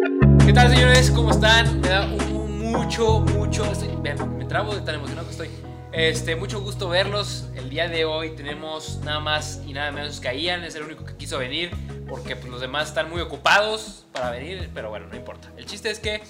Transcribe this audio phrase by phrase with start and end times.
[0.00, 1.10] ¿Qué tal, señores?
[1.10, 1.78] ¿Cómo están?
[1.82, 3.70] Me da mucho, mucho.
[4.02, 5.50] vean, me trabo de tan emocionado que estoy.
[5.92, 7.50] Este, mucho gusto verlos.
[7.54, 10.64] El día de hoy tenemos nada más y nada menos que Ian.
[10.64, 11.70] Es el único que quiso venir
[12.08, 14.70] porque pues, los demás están muy ocupados para venir.
[14.72, 15.52] Pero bueno, no importa.
[15.58, 16.22] El chiste es que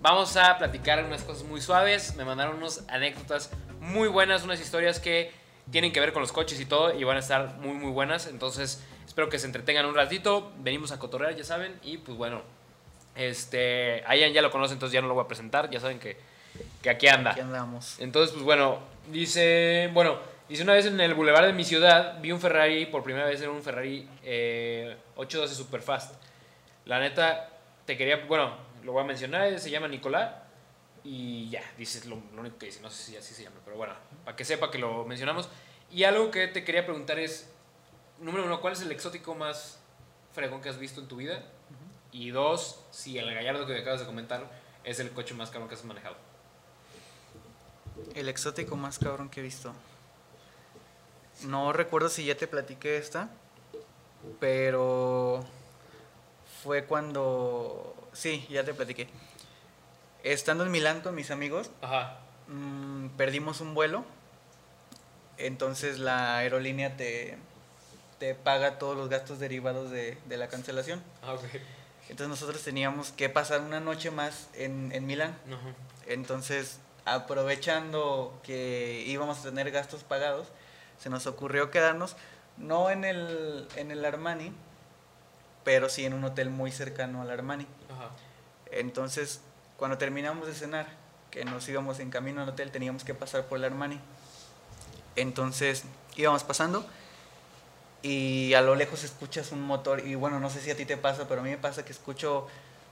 [0.00, 2.14] vamos a platicar unas cosas muy suaves.
[2.14, 3.50] Me mandaron unas anécdotas
[3.80, 5.32] muy buenas, unas historias que
[5.72, 8.28] tienen que ver con los coches y todo y van a estar muy, muy buenas.
[8.28, 10.52] Entonces, espero que se entretengan un ratito.
[10.60, 11.80] Venimos a cotorrear, ya saben.
[11.82, 12.42] Y pues bueno,
[13.18, 15.68] este, a Ian ya lo conocen, entonces ya no lo voy a presentar.
[15.70, 16.16] Ya saben que,
[16.80, 17.32] que aquí anda.
[17.32, 17.98] Aquí andamos.
[17.98, 18.78] Entonces, pues bueno,
[19.10, 23.02] dice, bueno, dice una vez en el boulevard de mi ciudad, vi un Ferrari, por
[23.02, 26.14] primera vez era un Ferrari eh, 812 Superfast.
[26.84, 27.50] La neta,
[27.84, 30.30] te quería, bueno, lo voy a mencionar, se llama Nicolás.
[31.02, 33.76] Y ya, dices lo, lo único que dice, no sé si así se llama, pero
[33.76, 33.94] bueno,
[34.24, 35.48] para que sepa que lo mencionamos.
[35.90, 37.50] Y algo que te quería preguntar es,
[38.20, 39.80] número uno, ¿cuál es el exótico más
[40.32, 41.42] fregón que has visto en tu vida?
[42.18, 44.50] Y dos, si el gallardo que acabas de comentar
[44.82, 46.16] es el coche más caro que has manejado.
[48.16, 49.72] El exótico más cabrón que he visto.
[51.44, 53.28] No recuerdo si ya te platiqué esta,
[54.40, 55.44] pero
[56.64, 57.94] fue cuando...
[58.12, 59.08] Sí, ya te platiqué.
[60.24, 62.18] Estando en Milán con mis amigos, Ajá.
[62.48, 64.04] mm, perdimos un vuelo.
[65.36, 67.38] Entonces la aerolínea te,
[68.18, 71.00] te paga todos los gastos derivados de, de la cancelación.
[71.22, 71.44] Ah, ok.
[72.08, 75.36] Entonces nosotros teníamos que pasar una noche más en, en Milán.
[75.46, 75.74] Ajá.
[76.06, 80.48] Entonces, aprovechando que íbamos a tener gastos pagados,
[80.98, 82.16] se nos ocurrió quedarnos
[82.56, 84.52] no en el, en el Armani,
[85.64, 87.66] pero sí en un hotel muy cercano al Armani.
[87.90, 88.10] Ajá.
[88.70, 89.40] Entonces,
[89.76, 90.86] cuando terminamos de cenar,
[91.30, 94.00] que nos íbamos en camino al hotel, teníamos que pasar por el Armani.
[95.14, 95.84] Entonces,
[96.16, 96.86] íbamos pasando
[98.02, 100.96] y a lo lejos escuchas un motor y bueno, no sé si a ti te
[100.96, 102.46] pasa, pero a mí me pasa que escucho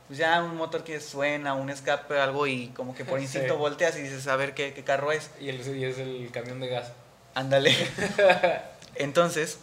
[0.09, 3.25] pues ya un motor que suena, un escape, algo y como que por Sí.
[3.25, 5.31] instinto volteas y dices, a ver qué, qué carro es.
[5.41, 6.93] Y, el, y es el camión de gas.
[7.35, 7.73] Ándale.
[8.95, 9.59] Entonces,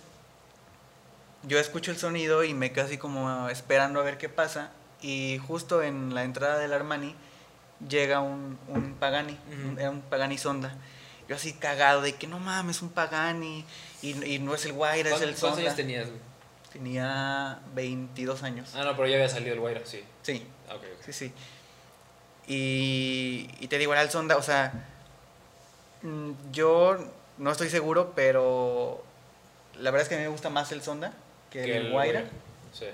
[1.44, 4.72] yo escucho el sonido y me quedo así como esperando a ver qué pasa.
[5.02, 7.16] Y justo en la entrada del Armani
[7.90, 9.68] llega un, un Pagani, Ujú.
[9.70, 10.74] un- era un Pagani Sonda.
[11.34, 13.66] Yo así cagado de que no mames, un Pagani.
[14.04, 16.20] Y, y no es el Guaira, es el ¿Cuántos, años tenías, güey?
[16.72, 18.70] Tenía 22 años.
[18.76, 20.04] Ah, no, pero ya había salido el Guaira, sí.
[20.22, 21.06] Sí, Ah, ok, ok.
[21.06, 21.32] sí, sí.
[22.46, 24.86] Y, y te digo, era el Sonda, o sea,
[26.04, 27.00] mm, yo
[27.40, 29.04] no estoy seguro, pero
[29.80, 31.14] la verdad es que a mí me gusta más el Sonda
[31.50, 32.26] que, Que el, Guaira.
[32.74, 32.86] Sí.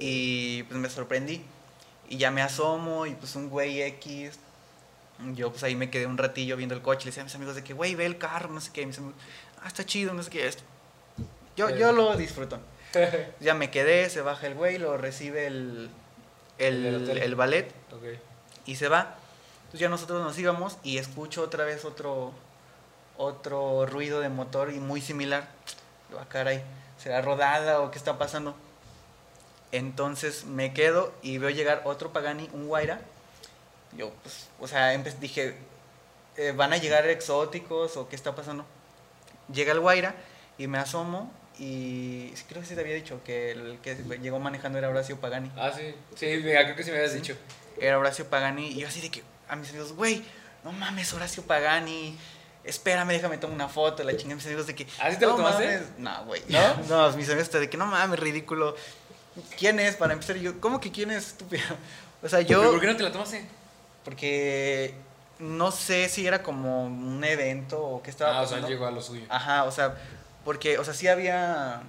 [0.00, 1.42] Y pues me sorprendí.
[2.10, 4.38] Y ya me asomo y pues un güey X.
[5.34, 7.04] Yo pues ahí me quedé un ratillo viendo el coche.
[7.04, 8.84] Le decía a mis amigos de que, güey, ve el carro, no sé qué.
[8.86, 9.16] Mis amigos,
[9.62, 10.46] ah, está chido, no sé qué.
[10.46, 10.62] Esto.
[11.56, 12.58] Yo, yo lo disfruto.
[13.40, 15.90] Ya me quedé, se baja el güey, lo recibe el,
[16.56, 18.18] El el, el ballet ok.
[18.64, 19.16] y se va.
[19.64, 22.32] Entonces ya nosotros nos íbamos y escucho otra vez otro,
[23.18, 25.48] otro ruido de motor y muy similar.
[26.08, 26.62] Digo, ah, caray,
[26.96, 28.54] ¿será rodada o qué está pasando?
[29.72, 33.00] Entonces me quedo y veo llegar otro Pagani, un Guaira.
[33.96, 35.54] Yo, pues, o sea, dije,
[36.36, 38.64] eh, ¿van a llegar exóticos o qué está pasando?
[39.52, 40.14] Llega el Guaira
[40.58, 44.38] y me asomo y sí, creo que sí te había dicho que el que llegó
[44.38, 45.94] manejando era Horacio Pagani Ah, sí.
[46.14, 47.18] Sí, mira, creo que sí me habías Sí.
[47.18, 47.36] dicho.
[47.80, 50.22] era Horacio Pagani y yo así de que a mis amigos, güey,
[50.64, 52.18] no mames, Horacio Pagani,
[52.64, 54.86] espérame, déjame tomar una foto, la chingada, mis amigos de que...
[54.98, 55.64] ¿Ah, sí te lo "No tomaste?
[55.66, 55.82] mames".
[55.98, 56.42] No, güey.
[56.48, 56.74] ¿No?
[56.88, 58.74] No, mis amigos de que no mames, ridículo.
[59.58, 59.94] ¿Quién es?
[59.96, 61.62] Para empezar, yo, ¿cómo que quién es, estúpido?
[62.22, 62.70] O sea, ¿Pero yo...
[62.72, 63.46] por qué no te la tomaste?
[64.06, 64.94] Porque
[65.40, 68.68] no sé si era como un evento o qué estaba Ah, o sea, pasando.
[68.68, 69.26] llegó a lo suyo.
[69.28, 69.96] Ajá, o sea,
[70.44, 71.82] porque, o sea, sí había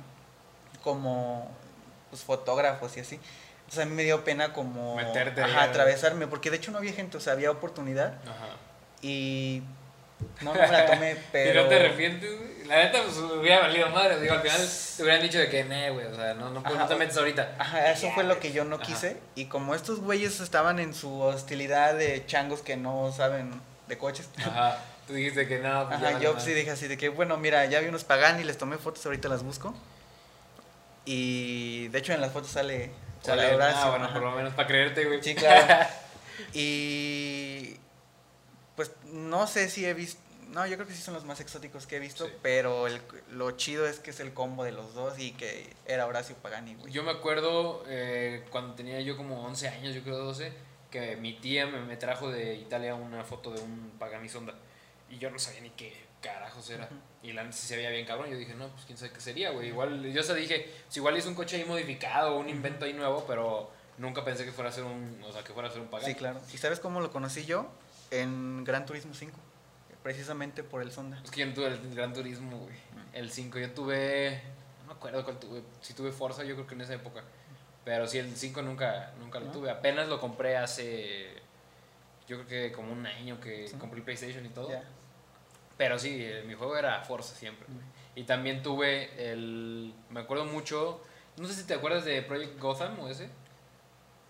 [0.83, 1.49] como
[2.09, 3.19] pues, fotógrafos y así.
[3.59, 6.91] Entonces a mí me dio pena como Meterte ajá, atravesarme, porque de hecho no había
[6.93, 8.55] gente, o sea, había oportunidad Ajá.
[9.01, 9.61] y
[10.41, 11.51] no, no me la tomé, pero...
[11.61, 12.47] ¿Y no te arrepientes, güey?
[12.67, 14.19] La neta, pues hubiera valido madre.
[14.19, 14.59] Digo, al final
[14.97, 17.17] te hubieran dicho de que, no, güey, o sea, no, no, Ajá, no te metes
[17.17, 17.55] ahorita.
[17.57, 18.85] Ajá, eso fue lo que yo no Ajá.
[18.85, 19.17] quise.
[19.35, 23.51] Y como estos güeyes estaban en su hostilidad de changos que no saben
[23.87, 24.29] de coches.
[24.37, 24.79] Ajá.
[25.07, 27.79] Tú dijiste que no, pues Ajá, yo sí dije así de que, bueno, mira, ya
[27.79, 29.73] vi unos Pagani, les tomé fotos, ahorita las busco.
[31.05, 34.13] Y de hecho en las fotos sale, Sale, ah, bueno, ajá.
[34.13, 35.23] por lo menos para creerte, güey.
[35.23, 35.87] Sí, claro.
[36.53, 37.77] y
[38.77, 40.21] pues no sé si he visto,
[40.51, 42.31] no, yo creo que sí son los más exóticos que he visto, Sí.
[42.41, 43.01] pero el-
[43.31, 46.75] lo chido es que es el combo de los dos y que era Horacio Pagani,
[46.75, 46.93] güey.
[46.93, 50.53] Yo me acuerdo eh, cuando tenía yo como 11 años, yo creo 12,
[50.89, 54.53] que mi tía me, me trajo de Italia una foto de un Pagani Sonda.
[55.09, 56.87] Y yo no sabía ni qué carajos era.
[57.23, 58.29] Y la se veía bien cabrón.
[58.29, 59.67] Yo dije, no, pues quién sabe qué sería, güey.
[59.69, 63.25] Igual, yo se dije, pues igual es un coche ahí modificado, un invento ahí nuevo,
[63.27, 65.87] pero nunca pensé que fuera a ser un, o sea, que fuera a ser un
[65.89, 66.13] Pagani.
[66.13, 66.39] Sí, claro.
[66.53, 67.69] ¿Y sabes cómo lo conocí yo?
[68.11, 69.37] En Gran Turismo 5.
[70.03, 71.19] Precisamente por el Sonda.
[71.23, 72.75] Es que yo no tuve el Gran Turismo, güey.
[73.13, 74.41] El 5 yo tuve,
[74.81, 77.23] no me acuerdo cuál tuve, si tuve Forza yo creo que en esa época.
[77.83, 79.51] Pero sí, el 5 nunca, nunca lo ¿No?
[79.51, 79.69] tuve.
[79.71, 81.33] Apenas lo compré hace,
[82.27, 83.75] yo creo que como un año que Sí.
[83.77, 84.69] compré PlayStation y todo.
[85.77, 87.65] Pero sí, eh, mi juego era Forza siempre.
[87.67, 87.85] güey.
[88.15, 91.03] Y también tuve el, me acuerdo mucho,
[91.37, 93.29] no sé si te acuerdas de Project Gotham o ese.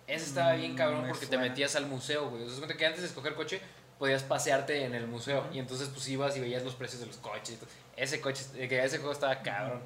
[0.07, 2.43] Ese estaba bien Mm, cabrón porque te metías al museo, güey.
[2.43, 3.61] O sea, se cuenta que antes de escoger coche
[3.99, 7.17] podías pasearte en el museo y entonces pues ibas y veías los precios de los
[7.17, 7.55] coches.
[7.55, 7.69] y todo.
[7.95, 9.81] Ese coche, eh, que ese juego estaba cabrón.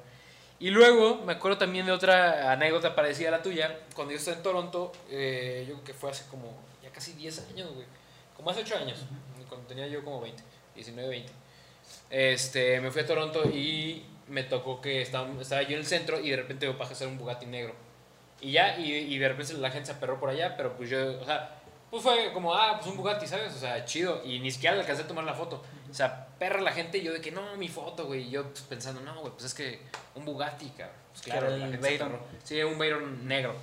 [0.60, 3.80] Y luego me acuerdo también de otra anécdota parecida a la tuya.
[3.96, 7.48] Cuando yo estaba en Toronto, eh, yo creo que fue hace como ya casi 10
[7.50, 7.86] años, güey.
[8.36, 9.00] Como hace 8 años,
[9.48, 10.40] cuando tenía yo como 20,
[10.76, 11.32] 19, 20.
[12.10, 16.20] Este, me fui a Toronto y me tocó que estaba, estaba yo en el centro
[16.20, 17.74] y de repente a hacer un Bugatti negro.
[18.42, 21.18] Y ya, y, y de repente la gente se aperró por allá, pero pues yo,
[21.20, 23.54] o sea, pues fue como, ah, pues un Bugatti, ¿sabes?
[23.54, 24.22] O sea, chido.
[24.24, 25.62] Y ni siquiera le alcancé a tomar la foto.
[25.90, 28.22] O sea, perra la gente y yo de que no, mi foto, güey.
[28.22, 29.80] Y yo pues, pensando, no, güey, pues es que
[30.14, 30.96] un Bugatti, cabrón.
[31.12, 31.98] Pues claro, el la gente.
[32.42, 33.54] Sí, un Veyron negro.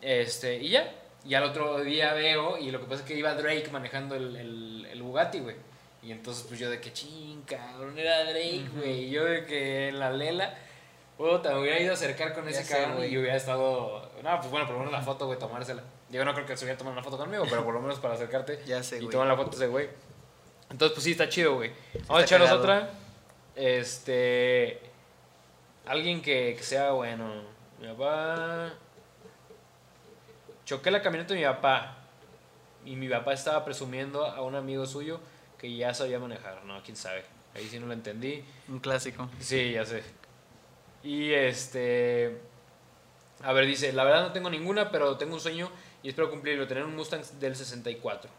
[0.00, 0.92] Este, y ya.
[1.24, 4.36] Y al otro día veo, y lo que pasa es que iba Drake manejando el,
[4.36, 5.56] el, el Bugatti, güey.
[6.02, 9.04] Y entonces, pues yo de que ching, cabrón, era Drake, güey.
[9.04, 10.54] Y yo de que en la lela,
[11.16, 13.14] puta, me hubiera ido a acercar con Ya ese cabrón güey.
[13.14, 14.03] y hubiera estado.
[14.24, 15.82] No, pues bueno, por lo menos la foto, güey, tomársela.
[16.08, 18.14] Digo, no creo que se hubiera tomado una foto conmigo, pero por lo menos para
[18.14, 19.90] acercarte Ya sé, y tomar la foto ese güey.
[20.70, 21.72] Entonces, pues sí, está chido, güey.
[22.06, 22.88] Vamos a echarnos otra.
[23.54, 24.80] Este.
[25.84, 27.42] Alguien que, que sea bueno.
[27.78, 28.72] Mi papá.
[30.64, 31.98] Choqué la camioneta de mi papá.
[32.86, 35.20] Y mi papá estaba presumiendo a un amigo suyo
[35.58, 36.64] que ya sabía manejar.
[36.64, 37.24] No, quién sabe.
[37.54, 38.42] Ahí sí no lo entendí.
[38.68, 39.28] Un clásico.
[39.38, 40.02] Sí, ya sé.
[41.02, 42.53] Y este.
[43.44, 45.70] A ver, dice: La verdad no tengo ninguna, pero tengo un sueño
[46.02, 48.30] y espero cumplirlo: tener un Mustang del 64.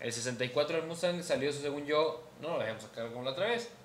[0.00, 3.68] El 64 del Mustang salió, según yo, no lo dejamos sacar como la otra vez.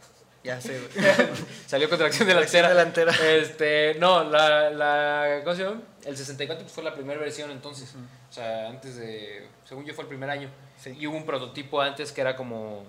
[0.43, 0.79] Ya sé.
[1.65, 2.69] Salió con tracción delantera.
[2.69, 3.11] delantera.
[3.35, 5.81] Este, no, la, la, ¿cómo se llama?
[6.05, 7.93] El 64 pues, fue la primera versión entonces.
[8.29, 10.49] O sea, antes de, según yo fue el primer año.
[10.77, 10.95] Sí.
[10.97, 12.85] Y hubo un prototipo antes que era como,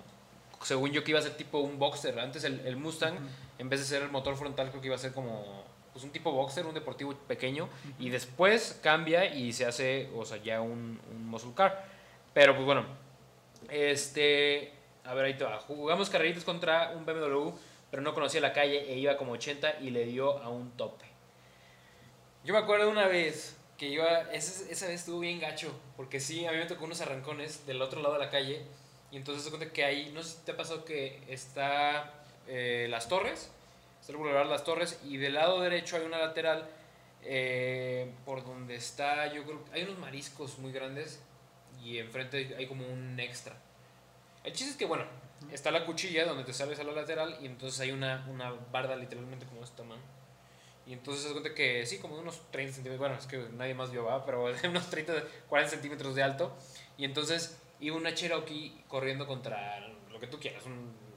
[0.63, 2.21] según yo que iba a ser tipo un Boxster.
[2.21, 3.17] Antes el, el Mustang,
[3.59, 5.65] en vez de ser el motor frontal, creo que iba a ser como
[5.99, 7.69] pues, un tipo Boxster, un deportivo pequeño.
[7.99, 11.85] Y después cambia y se hace, o sea, ya un, un muscle car.
[12.33, 12.85] Pero pues bueno,
[13.69, 14.73] este,
[15.05, 15.59] a ver, ahí te va.
[15.59, 17.51] Jugamos carreritas contra un BMW,
[17.91, 21.07] pero no conocía la calle e iba como 80 y le dio a un tope.
[22.45, 26.47] Yo me acuerdo una vez que iba, esa, esa vez estuvo bien gacho, porque sí,
[26.47, 28.63] a mí me tocó unos arrancones del otro lado de la calle,
[29.11, 32.13] y entonces se cuenta que ahí, no sé si te ha pasado que está
[32.47, 33.51] eh, Las Torres,
[34.09, 36.67] está el Boulevard Las Torres, y del lado derecho hay una lateral
[37.23, 41.21] eh, por donde está, yo creo, hay unos mariscos muy grandes,
[41.85, 43.55] y enfrente hay como un extra.
[44.45, 45.05] El chiste es que, bueno,
[45.53, 48.97] está la cuchilla donde te sales a la lateral y entonces hay una, una barda
[48.97, 50.01] literalmente como esta mano.
[50.87, 53.75] Y entonces se cuenta que sí, como de unos 30 centímetros, bueno, es que nadie
[53.75, 56.57] más vio, va, pero de unos 30, 40 centímetros de alto.
[56.97, 61.08] Y entonces iba una Cherokee corriendo contra lo que tú quieras, un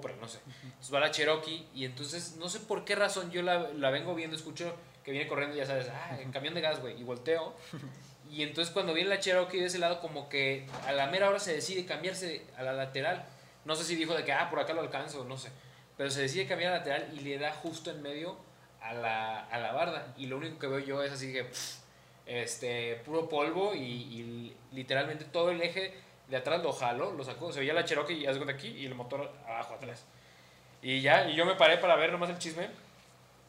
[0.00, 0.38] No sé.
[0.62, 4.14] Entonces va la Cherokee y entonces no sé por qué razón yo la, la vengo
[4.14, 4.74] viendo, escucho
[5.04, 7.54] que viene corriendo, ya sabes, ah, en camión de gas, güey, y volteo.
[8.30, 11.38] Y entonces cuando viene la Cherokee de ese lado, como que a la mera hora
[11.38, 13.26] se decide cambiarse a la lateral.
[13.64, 15.50] No sé si dijo de que, ah, por acá lo alcanzo, no sé.
[15.96, 18.38] Pero se decide cambiar a lateral y le da justo en medio
[18.80, 20.14] a la, a la barda.
[20.16, 21.46] Y lo único que veo yo es así que,
[22.24, 25.92] este, puro polvo y literalmente todo el eje
[26.32, 27.52] de atrás lo jaló, lo sacó.
[27.52, 30.02] Se veía la Cherokee y haz de aquí y el motor abajo atrás.
[30.80, 32.70] Y ya, y yo me paré para ver nomás el chisme.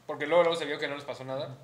[0.05, 1.55] Porque luego, luego se vio que no les pasó nada.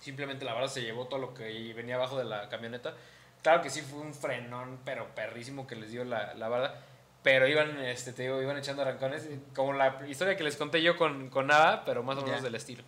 [0.00, 2.94] Simplemente la barda se llevó todo lo que venía abajo de la camioneta.
[3.42, 6.80] Claro que sí fue un frenón, pero perrísimo que les dio la, la barda.
[7.22, 9.28] Pero iban, este, te digo, iban echando arrancones.
[9.54, 12.44] Como la historia que les conté yo con, con Nava, pero más o menos Ya.
[12.44, 12.82] del estilo.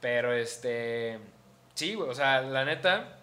[0.00, 1.20] Pero este.
[1.74, 3.16] Sí, o sea, la neta.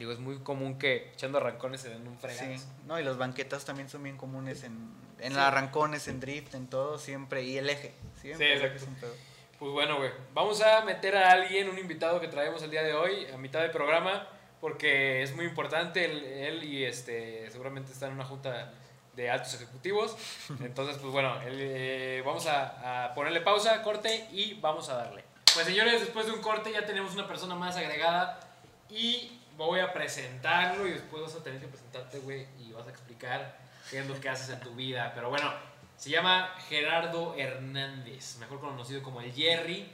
[0.00, 2.44] Digo, es muy común que echando arrancones se den un fregazo.
[2.46, 5.38] Sí, no, y los banquetas también son bien comunes en, en Sí.
[5.38, 7.42] arrancones, en drift, en todo, siempre.
[7.42, 8.46] Y el eje, siempre.
[8.46, 8.76] Sí, exacto.
[8.78, 9.14] es un pedo.
[9.58, 10.10] Pues bueno, güey.
[10.32, 13.60] Vamos a meter a alguien, un invitado que traemos el día de hoy, a mitad
[13.60, 14.26] del programa,
[14.58, 16.02] porque es muy importante.
[16.06, 18.72] Él, él y este seguramente está en una junta
[19.14, 20.16] de altos ejecutivos.
[20.64, 25.24] Entonces, pues bueno, él, eh, vamos a, a ponerle pausa, corte y vamos a darle.
[25.52, 28.40] Pues señores, después de un corte ya tenemos una persona más agregada
[28.88, 29.36] y
[29.66, 33.58] voy a presentarlo y después vas a tener que presentarte, güey, y vas a explicar
[33.90, 35.12] qué es lo que haces en tu vida.
[35.14, 35.52] Pero bueno,
[35.96, 39.90] se llama Gerardo Hernández, mejor conocido como el Jerry,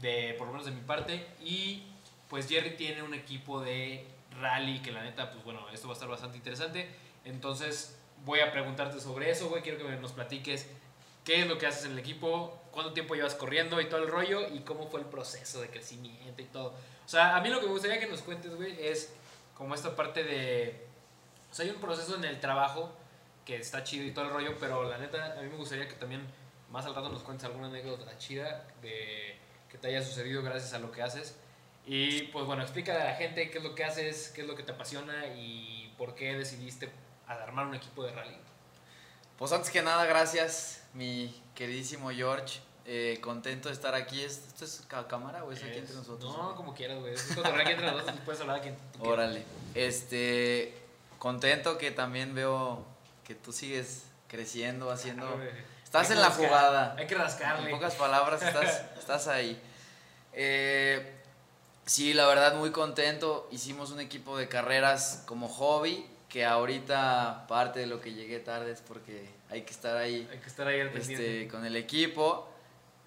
[0.00, 1.26] de, por lo menos de mi parte.
[1.40, 1.84] Y
[2.28, 4.06] pues Jerry tiene un equipo de
[4.40, 6.88] rally que la neta, pues bueno, esto va a estar bastante interesante.
[7.24, 9.62] Entonces voy a preguntarte sobre eso, güey.
[9.62, 10.68] Quiero que nos platiques
[11.24, 14.08] qué es lo que haces en el equipo, cuánto tiempo llevas corriendo y todo el
[14.08, 16.74] rollo y cómo fue el proceso de crecimiento y todo.
[17.08, 19.14] O sea, a mí lo que me gustaría que nos cuentes, güey, es
[19.56, 20.86] como esta parte de...
[21.50, 22.92] O sea, hay un proceso en el trabajo
[23.46, 25.94] que está chido y todo el rollo, pero la neta, a mí me gustaría que
[25.94, 26.26] también
[26.68, 29.38] más al rato nos cuentes alguna anécdota chida de
[29.70, 31.34] que te haya sucedido gracias a lo que haces.
[31.86, 34.54] Y pues bueno, explícale a la gente qué es lo que haces, qué es lo
[34.54, 36.90] que te apasiona y por qué decidiste
[37.26, 38.36] armar un equipo de rally.
[39.38, 42.67] Pues antes que nada, gracias, mi queridísimo George.
[42.90, 44.22] Eh, contento de estar aquí.
[44.22, 46.34] ¿Esto es cámara o es aquí entre nosotros?
[46.34, 47.12] No, como quieras, güey.
[47.12, 48.70] Es aquí entre nosotros, puedes hablar aquí.
[49.00, 49.42] Órale.
[49.74, 50.72] Este,
[51.18, 52.82] contento que también veo
[53.24, 55.38] que tú sigues creciendo, haciendo...
[55.84, 56.94] estás en la jugada.
[56.96, 57.68] Hay que rascarle.
[57.68, 59.60] En pocas palabras, estás, estás ahí.
[60.32, 61.14] Eh,
[61.84, 63.50] sí, la verdad, muy contento.
[63.52, 68.72] Hicimos un equipo de carreras como hobby que ahorita parte de lo que llegué tarde
[68.72, 72.48] es porque hay que estar ahí, hay que estar ahí este, con el equipo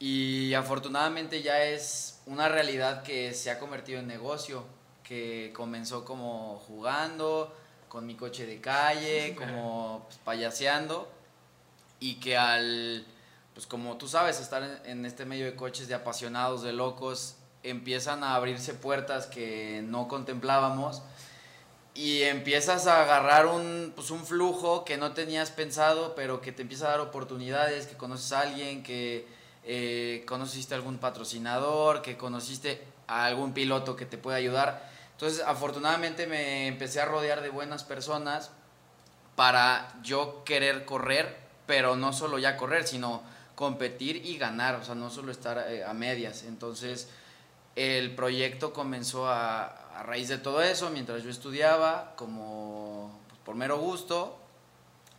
[0.02, 4.66] y afortunadamente ya es una realidad que se ha convertido en negocio,
[5.04, 7.56] que comenzó como jugando,
[7.88, 11.08] con mi coche de calle, como pues, payaseando.
[12.00, 13.06] Y que al,
[13.54, 17.36] pues como tú sabes, estar en, en este medio de coches de apasionados, de locos,
[17.62, 21.04] empiezan a abrirse puertas que no contemplábamos.
[21.94, 26.64] Y empiezas a agarrar un, pues un flujo que no tenías pensado, pero que te
[26.64, 32.84] empieza a dar oportunidades, que conoces a alguien, que eh, conociste algún patrocinador, que conociste
[33.08, 34.90] a algún piloto que te puede ayudar.
[35.12, 38.52] Entonces, afortunadamente me empecé a rodear de buenas personas
[39.36, 41.38] para yo querer correr,
[41.68, 43.22] pero no solo ya correr, sino
[43.56, 46.44] competir y ganar, o sea, no solo estar eh, a medias.
[46.44, 47.10] Entonces,
[47.76, 53.56] el proyecto comenzó a, a, raíz de todo eso, mientras yo estudiaba, como pues, por
[53.56, 54.38] mero gusto,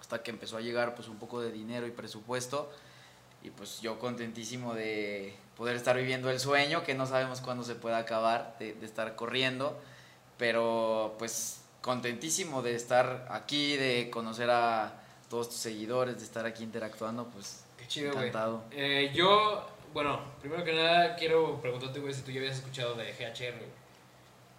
[0.01, 2.71] hasta que empezó a llegar pues un poco de dinero y presupuesto,
[3.43, 7.75] y pues yo contentísimo de poder estar viviendo el sueño, que no sabemos cuándo se
[7.75, 9.79] pueda acabar, de, de estar corriendo,
[10.39, 16.63] pero pues contentísimo de estar aquí, de conocer a todos tus seguidores, de estar aquí
[16.63, 18.63] interactuando, pues Qué chido, encantado.
[18.71, 23.13] Eh, yo bueno, primero que nada quiero preguntarte, güey, si tú ya habías escuchado de
[23.13, 23.63] GHR.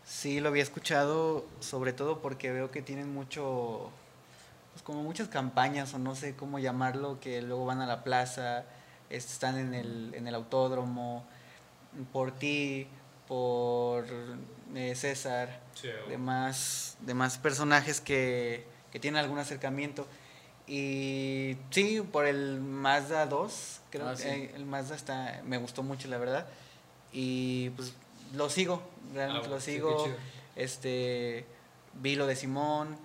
[0.06, 3.90] Sí, lo había escuchado, sobre todo porque veo que tienen mucho,
[4.84, 8.66] como muchas campañas, o no sé cómo llamarlo, que luego van a la plaza,
[9.10, 11.26] están en el, en el autódromo,
[12.12, 12.88] por ti,
[13.28, 14.06] por
[14.76, 20.08] eh, César, sí, demás, demás personajes que, que tienen algún acercamiento.
[20.68, 26.08] Y sí, por el Mazda 2, creo ah, que el Mazda está, me gustó mucho,
[26.08, 26.48] la verdad.
[27.12, 27.94] Y pues
[28.34, 28.82] lo sigo,
[29.14, 30.08] realmente ah, lo sigo.
[30.56, 31.46] este,
[31.94, 32.98] vi lo de Simón.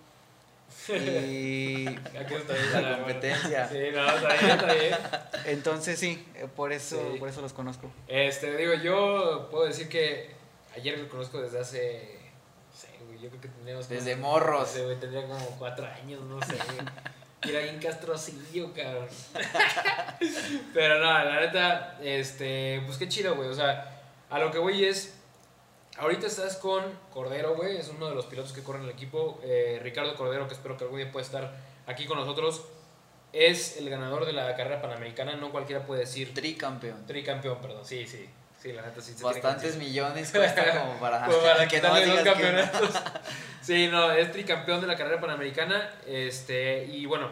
[0.89, 1.87] Y
[2.19, 3.69] Aquí está la competencia.
[3.69, 4.95] Sí, no, está bien, está bien.
[5.47, 7.91] Entonces sí, por eso, por eso los conozco.
[8.07, 10.31] Este, digo, yo puedo decir que
[10.75, 12.19] ayer lo conozco desde hace,
[12.71, 13.89] no sé, güey, yo creo que teníamos...
[13.89, 14.73] Desde morros.
[14.73, 16.57] Desde, güey, tendría como cuatro años, no sé.
[17.43, 19.09] Era bien castrocillo, cabrón.
[20.75, 23.49] Pero no, la neta, este, pues qué chido, güey.
[23.49, 25.18] O sea, a lo que voy es.
[25.99, 27.77] Ahorita estás con Cordero, güey.
[27.77, 29.41] Es uno de los pilotos que corren el equipo.
[29.43, 32.63] Eh, Ricardo Cordero, que espero que algún día pueda estar aquí con nosotros.
[33.33, 35.35] Es el ganador de la carrera panamericana.
[35.35, 36.33] No cualquiera puede decir.
[36.35, 37.05] Tricampeón.
[37.05, 37.85] Tricampeón, perdón.
[37.85, 38.29] Sí, sí.
[38.63, 39.15] Sí, la neta sí.
[39.21, 42.91] Bastantes millones cuesta como para, como para que no dos campeonatos.
[43.61, 45.95] sí, no, es tricampeón de la carrera panamericana.
[46.07, 47.29] Este, y bueno,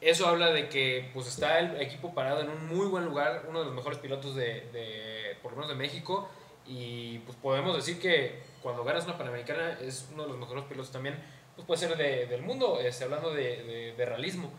[0.00, 3.60] eso habla de que pues está el equipo parado en un muy buen lugar, uno
[3.60, 6.28] de los mejores pilotos de, de por lo menos de México.
[6.70, 10.92] Y pues podemos decir que cuando ganas una panamericana es uno de los mejores pilotos
[10.92, 11.16] también,
[11.56, 14.52] pues puede ser de, del mundo, este, hablando de, de, de realismo.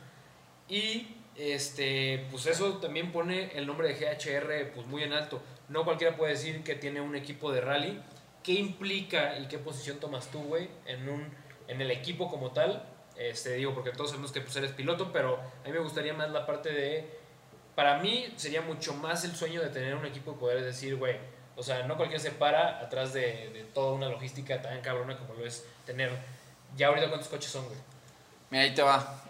[0.68, 5.42] Y este, pues eso también pone el nombre de GHR pues muy en alto.
[5.70, 8.02] No cualquiera puede decir que tiene un equipo de rally.
[8.44, 11.30] ¿Qué implica y qué posición tomas tú, güey, en, un,
[11.70, 12.84] en el equipo como tal?
[13.16, 16.30] Este, digo, porque todos sabemos que pues, eres piloto, pero a mí me gustaría más
[16.30, 17.22] la parte de...
[17.76, 21.16] Para mí sería mucho más el sueño de tener un equipo y poder decir, güey,
[21.62, 25.36] o sea, no cualquiera se para atrás de, de toda una logística tan cabrona como
[25.36, 26.12] lo es tener...
[26.76, 27.78] Ya ahorita cuántos coches son, güey.
[28.50, 29.22] Mira, ahí te va.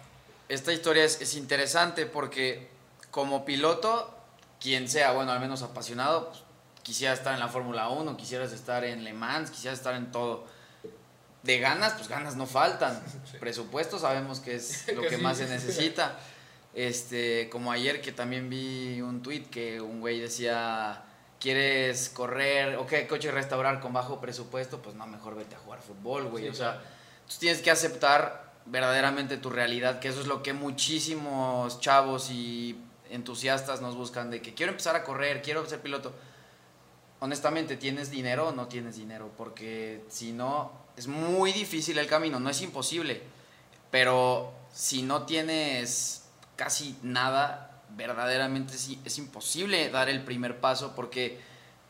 [0.47, 2.69] Esta historia es, es interesante porque
[3.09, 4.17] como piloto
[4.61, 6.43] quien sea, bueno, al menos apasionado, pues,
[6.83, 10.47] quisiera estar en la Fórmula 1, quisieras estar en Le Mans, quisieras estar en todo.
[11.43, 13.03] De ganas, pues ganas no faltan.
[13.41, 16.17] Presupuesto sabemos que es lo que, más se necesita.
[16.73, 21.03] Este, como ayer que también vi un tweet que un güey decía
[21.41, 25.81] quieres correr, o qué coche restaurar con bajo presupuesto, pues no, mejor vete a jugar
[25.81, 26.45] fútbol, güey.
[26.45, 26.81] Sí, o sea,
[27.27, 32.79] tú tienes que aceptar verdaderamente tu realidad, que eso es lo que muchísimos chavos y
[33.09, 36.13] entusiastas nos buscan, de que quiero empezar a correr, quiero ser piloto.
[37.19, 39.31] Honestamente, ¿tienes dinero o no tienes dinero?
[39.35, 43.21] Porque si no, es muy difícil el camino, no es imposible.
[43.89, 46.23] Pero si no tienes
[46.55, 51.39] casi nada, verdaderamente es, es imposible dar el primer paso porque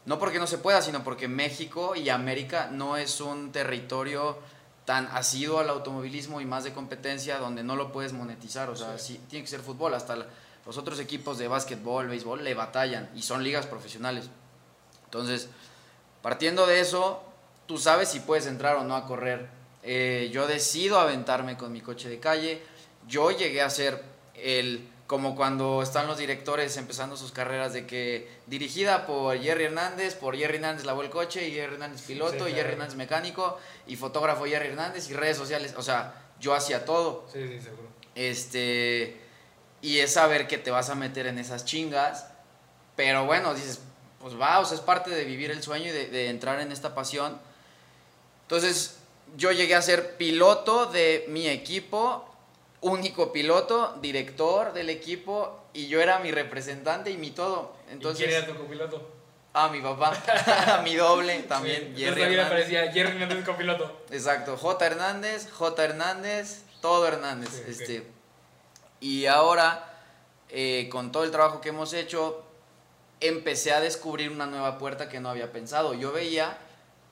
[0.05, 4.37] no porque no se pueda, sino porque México y América no es un territorio
[4.85, 8.69] tan asiduo al automovilismo y más de competencia donde no lo puedes monetizar.
[8.69, 9.93] O sea, sí, tiene que ser fútbol.
[9.93, 10.25] Hasta la-
[10.65, 14.29] los otros equipos de básquetbol, béisbol le batallan y son ligas profesionales.
[15.05, 15.49] Entonces,
[16.21, 17.23] partiendo de eso,
[17.67, 19.49] tú sabes si puedes entrar o no a correr.
[19.83, 22.61] Eh, yo decido aventarme con mi coche de calle.
[23.07, 24.03] Yo llegué a ser
[24.35, 30.15] el, como cuando están los directores empezando sus carreras de que dirigida por Jerry Hernández,
[30.15, 32.53] por Jerry Hernández lavó el coche y Jerry Hernández piloto Sí, y.
[32.53, 35.73] Jerry Hernández mecánico y fotógrafo Jerry Hernández y redes sociales.
[35.75, 37.27] O sea, yo hacía todo.
[37.29, 37.89] Sí, sí, seguro.
[38.15, 39.19] Este,
[39.81, 42.27] y es saber que te vas a meter en esas chingas.
[42.95, 43.81] Pero bueno, dices,
[44.21, 46.71] pues va, o sea, es parte de vivir el sueño y de, de entrar en
[46.71, 47.37] esta pasión.
[48.43, 48.95] Entonces,
[49.35, 52.30] yo llegué a ser piloto de mi equipo,
[52.81, 57.73] único piloto, director del equipo, y yo era mi representante y mi todo.
[57.89, 59.09] Entonces, ¿Y quién era tu copiloto?
[59.53, 62.45] ah, mi papá, mi doble también, Sí, Jerry Hernández.
[62.45, 64.01] aparecía Jerry Hernández copiloto.
[64.09, 64.85] Exacto, J.
[64.85, 65.83] Hernández, J.
[65.83, 67.49] Hernández, todo Hernández.
[67.51, 68.07] Sí, este,
[68.99, 69.87] Y ahora,
[70.49, 72.43] eh, con todo el trabajo que hemos hecho,
[73.19, 75.93] empecé a descubrir una nueva puerta que no había pensado.
[75.93, 76.57] Yo veía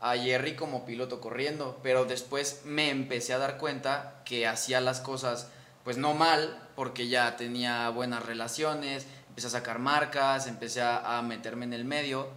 [0.02, 5.02] a Jerry como piloto corriendo, pero después me empecé a dar cuenta que hacía las
[5.02, 5.50] cosas
[5.84, 11.66] pues no mal, porque ya tenía buenas relaciones, empecé a sacar marcas, empecé a, meterme
[11.66, 12.28] en el medio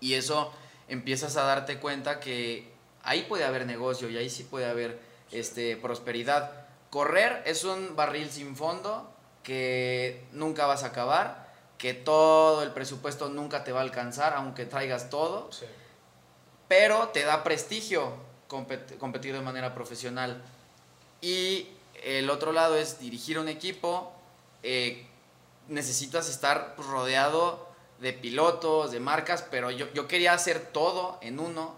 [0.00, 0.52] y eso
[0.88, 2.72] empiezas a darte cuenta que
[3.02, 5.00] ahí puede haber negocio y ahí sí puede haber
[5.30, 6.50] este, prosperidad.
[6.90, 13.28] Correr es un barril sin fondo que nunca vas a acabar, que todo el presupuesto
[13.28, 15.64] nunca te va a alcanzar, aunque traigas todo, Sí.
[16.66, 18.12] pero te da prestigio
[18.48, 20.42] compet- competir de manera profesional.
[21.20, 21.68] Y
[22.04, 24.12] el otro lado es dirigir un equipo,
[24.62, 25.06] eh,
[25.68, 27.68] necesitas estar rodeado
[28.00, 31.76] de pilotos, de marcas, pero yo, yo quería hacer todo en uno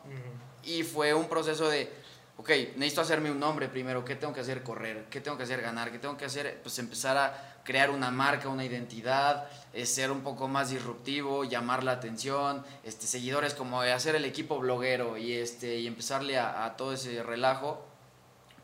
[0.62, 1.90] y fue un proceso de,
[2.36, 4.62] ok, necesito hacerme un nombre primero, ¿qué tengo que hacer?
[4.62, 5.62] Correr, ¿qué tengo que hacer?
[5.62, 6.60] Ganar, ¿qué tengo que hacer?
[6.62, 11.84] Pues empezar a crear una marca, una identidad, eh, ser un poco más disruptivo, llamar
[11.84, 16.76] la atención, este, seguidores como hacer el equipo bloguero y, este, y empezarle a, a
[16.76, 17.84] todo ese relajo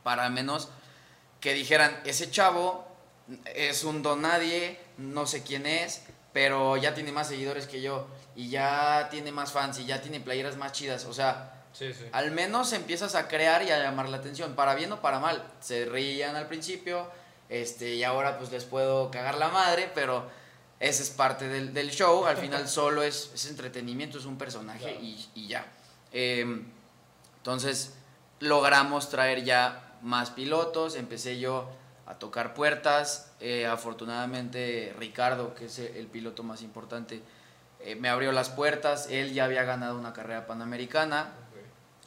[0.03, 0.69] para al menos
[1.41, 2.87] que dijeran, ese chavo
[3.55, 8.07] es un don nadie, no sé quién es, pero ya tiene más seguidores que yo
[8.35, 12.07] y ya tiene más fans y ya tiene playeras más chidas, o sea, Sí, sí.
[12.13, 15.47] al menos empiezas a crear y a llamar la atención, para bien o para mal.
[15.61, 17.07] Se reían al principio,
[17.51, 20.27] este, y ahora pues les puedo cagar la madre, pero
[20.81, 22.25] ese es parte del, del show.
[22.25, 25.01] Al final solo es, es entretenimiento, es un personaje Claro.
[25.03, 25.67] y, y ya.
[26.13, 26.63] Eh,
[27.39, 27.93] entonces
[28.41, 31.69] logramos traer ya más pilotos, empecé yo
[32.07, 33.33] a tocar puertas.
[33.41, 37.23] eh, afortunadamente Ricardo, que es el piloto más importante,
[37.81, 39.09] eh, me abrió las puertas.
[39.11, 41.33] Él ya había ganado una carrera panamericana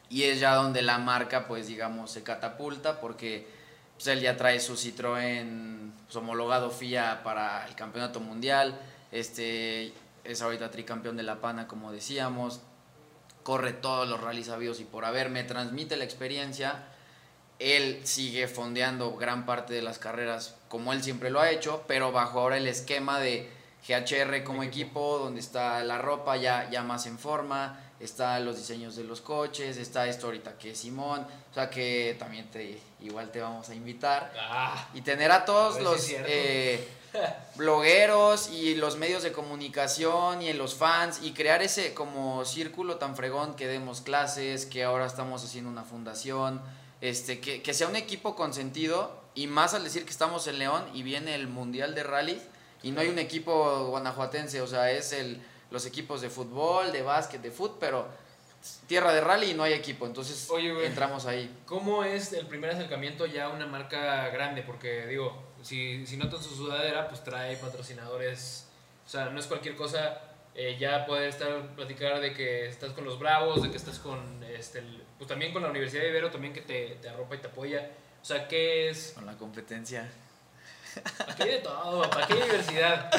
[0.09, 3.47] y es ya donde la marca, pues digamos, se catapulta porque
[3.95, 8.79] pues, él ya trae su Citroën pues, homologado FIA para el campeonato mundial,
[9.11, 12.61] este es ahorita tricampeón de la PANA, como decíamos,
[13.43, 16.83] corre todos los rallies habidos y por haber, me transmite la experiencia,
[17.59, 22.11] él sigue fondeando gran parte de las carreras como él siempre lo ha hecho, pero
[22.11, 23.49] bajo ahora el esquema de
[23.87, 28.95] GHR como equipo, donde está la ropa ya, ya más en forma, está los diseños
[28.95, 33.31] de los coches, está esto ahorita que es Simón, o sea que también te igual
[33.31, 36.87] te vamos a invitar Ah, y tener a todos A los eh,
[37.55, 43.15] blogueros y los medios de comunicación y los fans y crear ese como círculo tan
[43.15, 46.61] fregón que demos clases, que ahora estamos haciendo una fundación,
[47.01, 50.83] este, que, que sea un equipo consentido y más al decir que estamos en León
[50.93, 52.41] y viene el Mundial de Rally
[52.83, 57.01] y no hay un equipo guanajuatense, o sea, es el, los equipos de fútbol, de
[57.01, 58.07] básquet, de fútbol, pero
[58.87, 61.49] tierra de rally y no hay equipo, entonces Oye, entramos ahí.
[61.65, 64.63] ¿Cómo es el primer acercamiento ya a una marca grande?
[64.63, 68.65] Porque digo, si, si notan su sudadera, pues trae patrocinadores.
[69.05, 70.21] O sea, no es cualquier cosa
[70.55, 74.43] eh, ya poder estar, platicar de que estás con los Bravos, de que estás con,
[74.43, 77.39] este, el- pues también con la Universidad de Ibero, también que te, te arropa y
[77.39, 77.91] te apoya.
[78.21, 79.11] O sea, ¿qué es?
[79.13, 80.09] Con la competencia.
[81.27, 83.11] Aquí hay de todo, ¿para qué hay diversidad?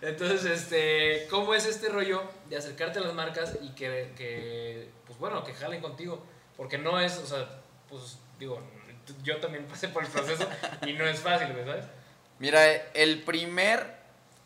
[0.00, 5.18] Entonces, este, ¿cómo es este rollo de acercarte a las marcas y que, que, pues
[5.18, 6.24] bueno, que jalen contigo?
[6.56, 8.62] Porque no es, o sea, pues digo,
[9.22, 10.48] yo también pasé por el proceso
[10.86, 11.84] y no es fácil, ¿sabes?
[12.38, 13.96] Mira, el primer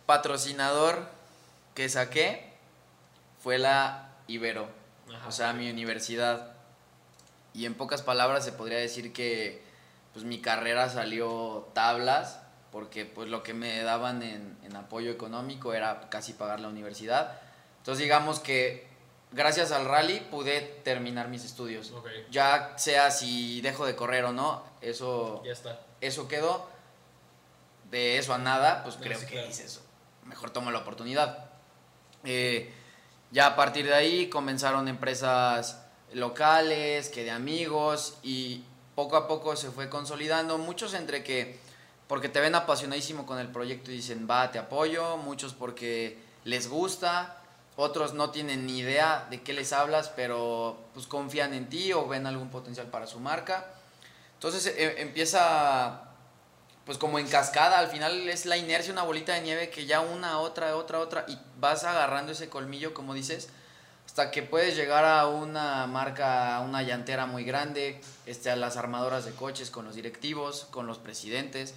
[0.07, 1.09] patrocinador
[1.75, 2.53] que saqué
[3.41, 4.69] fue la Ibero,
[5.15, 5.29] Ajá.
[5.29, 6.53] o sea, mi universidad.
[7.53, 9.63] Y en pocas palabras se podría decir que
[10.13, 12.41] pues mi carrera salió tablas,
[12.73, 17.39] porque pues lo que me daban en, en apoyo económico era casi pagar la universidad.
[17.79, 18.87] Entonces digamos que
[19.33, 21.91] gracias al rally pude terminar mis estudios.
[21.93, 25.81] Ok, Ya sea si dejo de correr o no, eso, ya está.
[26.01, 26.69] eso quedó.
[27.91, 29.47] De eso a nada, pues No, creo sí, que claro.
[29.49, 29.81] dices,
[30.25, 31.51] mejor tomo la oportunidad.
[32.25, 32.73] Eh,
[33.35, 38.63] ya a partir de ahí comenzaron empresas locales, que de amigos, y
[38.95, 40.57] poco a poco se fue consolidando.
[40.57, 41.59] Muchos entre que,
[42.07, 45.17] porque te ven apasionadísimo con el proyecto y dicen, va, te apoyo.
[45.17, 47.39] Muchos porque les gusta.
[47.75, 52.07] Otros no tienen ni idea de qué les hablas, pero pues confían en ti o
[52.07, 53.67] ven algún potencial para su marca.
[54.35, 56.04] Entonces eh, empieza
[56.85, 60.01] pues como en cascada, al final es la inercia, una bolita de nieve que ya
[60.01, 63.49] una, otra, otra, otra, y vas agarrando ese colmillo, como dices,
[64.05, 68.77] hasta que puedes llegar a una marca, a una llantera muy grande, este, a las
[68.77, 71.75] armadoras de coches, con los directivos, con los presidentes,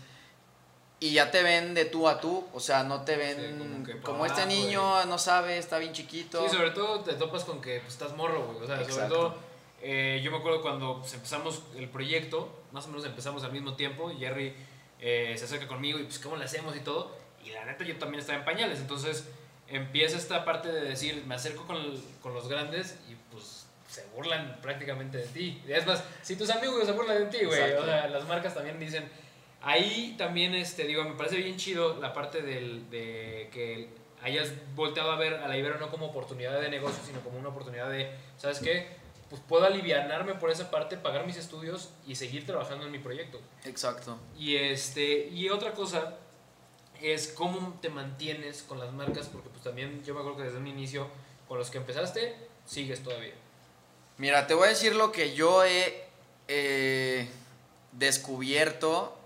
[1.00, 3.86] y ya te ven de tú a tú, o sea, no te ven Sí, como
[3.86, 6.44] que como, este niño, no sabe, está bien chiquito.
[6.44, 8.64] Sí, sobre todo te topas con que pues, estás morro, güey.
[8.64, 9.36] O sea, sobre todo,
[9.82, 13.76] eh, yo me acuerdo cuando pues, empezamos el proyecto, más o menos empezamos al mismo
[13.76, 14.56] tiempo, Jerry
[15.02, 17.16] eh, se acerca conmigo y pues cómo le hacemos y todo.
[17.44, 19.28] Y la neta yo también estaba en pañales, entonces
[19.70, 24.06] empieza esta parte de decir, me acerco con, el- con los grandes y pues se
[24.16, 25.62] burlan prácticamente de ti.
[25.68, 28.80] Es más, si tus amigos se burlan de ti, güey, o sea, las marcas también
[28.80, 29.10] dicen...
[29.60, 33.90] Ahí también, este, digo, me parece bien chido la parte del, de que
[34.22, 37.50] hayas volteado a ver a la Ibero no como oportunidad de negocio, sino como una
[37.50, 38.88] oportunidad de, ¿sabes qué?
[39.30, 43.40] Pues puedo alivianarme por esa parte, pagar mis estudios y seguir trabajando en mi proyecto.
[43.66, 44.18] Exacto.
[44.38, 46.16] Y, este, y otra cosa
[47.02, 50.58] es cómo te mantienes con las marcas, porque pues también yo me acuerdo que desde
[50.58, 51.08] un inicio,
[51.48, 52.36] con los que empezaste,
[52.66, 53.34] sigues todavía.
[54.18, 56.06] Mira, te voy a decir lo que yo he
[56.48, 57.30] eh,
[57.92, 59.18] descubierto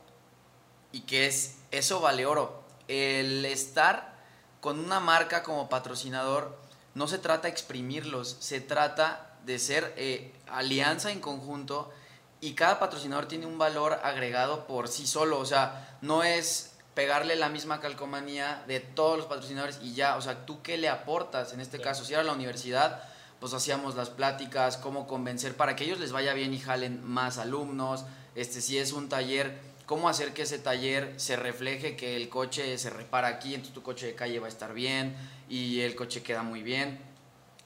[0.91, 2.61] y que es, eso vale oro.
[2.87, 4.15] El estar
[4.59, 6.57] con una marca como patrocinador
[6.93, 11.91] no se trata de exprimirlos, se trata de ser eh, alianza en conjunto
[12.39, 17.35] y cada patrocinador tiene un valor agregado por sí solo, o sea, no es pegarle
[17.35, 21.53] la misma calcomanía de todos los patrocinadores y ya, o sea, tú qué le aportas
[21.53, 23.03] en este caso, si era la universidad,
[23.39, 27.37] pues hacíamos las pláticas, cómo convencer para que ellos les vaya bien y jalen más
[27.37, 32.29] alumnos, este, si es un taller, cómo hacer que ese taller se refleje que el
[32.29, 35.15] coche se repara aquí, entonces tu coche de calle va a estar bien
[35.49, 36.99] y el coche queda muy bien.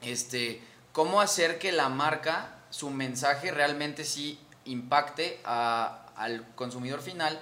[0.01, 0.61] Este,
[0.95, 7.37] cómo hacer que la marca, su mensaje realmente sí impacte a- al consumidor final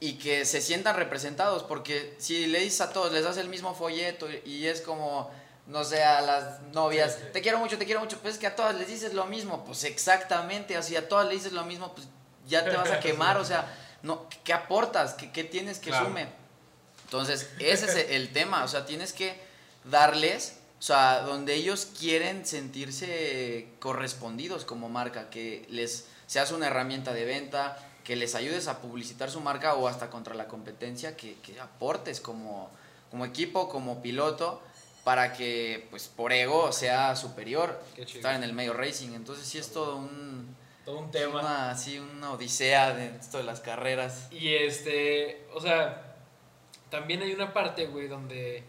[0.00, 3.74] y que se sientan representados, porque si le dices a todos, les das el mismo
[3.74, 5.30] folleto y es como,
[5.66, 7.32] no sé, a las novias, Sí, sí.
[7.34, 9.62] te quiero mucho, te quiero mucho, pues es que a todas les dices lo mismo,
[9.66, 12.08] pues exactamente, así a todas le dices lo mismo, pues
[12.48, 13.70] ya te vas a quemar, o sea,
[14.02, 15.12] no, ¿qué aportas?
[15.12, 16.06] ¿Qué, qué tienes que Claro.
[16.06, 16.28] sume?
[17.04, 19.38] Entonces, ese es el tema, o sea, tienes que
[19.84, 27.12] darles, o sea, donde ellos quieren sentirse correspondidos como marca, que les seas una herramienta
[27.12, 31.34] de venta, que les ayudes a publicitar su marca o hasta contra la competencia, que,
[31.40, 32.70] que aportes como,
[33.10, 34.60] como equipo, como piloto,
[35.02, 39.14] para que, pues, por ego sea superior, estar en el medio racing.
[39.14, 40.54] Entonces, sí es todo un...
[40.84, 41.40] Todo un tema.
[41.40, 44.28] Una, sí, una odisea de esto de las carreras.
[44.30, 46.16] Y este, o sea,
[46.90, 48.62] también hay una parte, güey, donde,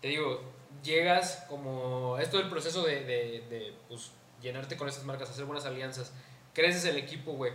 [0.00, 0.51] te digo,
[0.82, 5.64] llegas como, esto del proceso de, de, de, pues, llenarte con esas marcas, hacer buenas
[5.64, 6.12] alianzas,
[6.52, 7.52] creces el equipo, güey.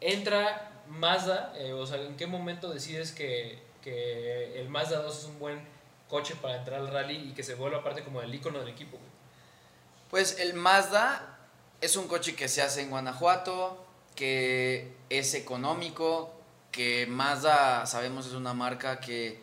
[0.00, 5.24] Entra Mazda, eh, o sea, ¿en qué momento decides que, que el Mazda 2 es
[5.24, 5.60] un buen
[6.08, 8.96] coche para entrar al rally y que se vuelva parte como del icono del equipo,
[8.98, 9.10] güey?
[10.10, 11.38] Pues el Mazda
[11.80, 16.34] es un coche que se hace en Guanajuato, que es económico,
[16.70, 19.40] que Mazda sabemos es una marca que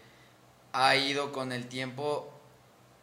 [0.73, 2.28] ha ido con el tiempo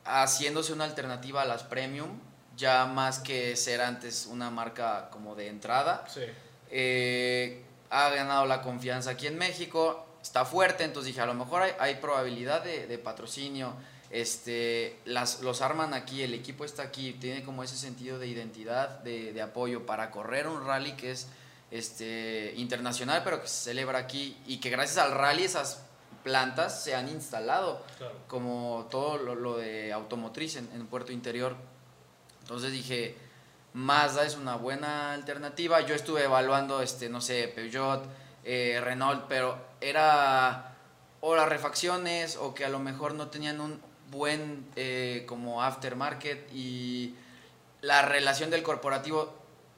[0.07, 2.21] haciéndose una alternativa a las premium,
[2.57, 6.05] ya más que ser antes una marca como de entrada.
[6.09, 6.23] Sí.
[6.71, 11.63] Eh, ha ganado la confianza aquí en México, está fuerte, entonces dije, a lo mejor
[11.63, 13.75] hay, hay probabilidad de, de patrocinio,
[14.11, 19.01] este, las, los arman aquí, el equipo está aquí, tiene como ese sentido de identidad,
[19.01, 21.29] de, de apoyo para correr un rally que es
[21.71, 25.83] este, internacional, pero que se celebra aquí y que gracias al rally esas
[26.31, 28.15] plantas se han instalado, Claro.
[28.27, 31.55] como todo lo, lo de automotriz en, en Puerto Interior.
[32.41, 33.17] Entonces dije,
[33.75, 35.81] Mazda es una buena alternativa.
[35.83, 38.03] Yo estuve evaluando, este, no sé, Peugeot,
[38.45, 40.75] eh, Renault, pero era
[41.21, 46.53] o las refacciones o que a lo mejor no tenían un buen eh, como aftermarket
[46.53, 47.15] y
[47.83, 49.33] la relación del corporativo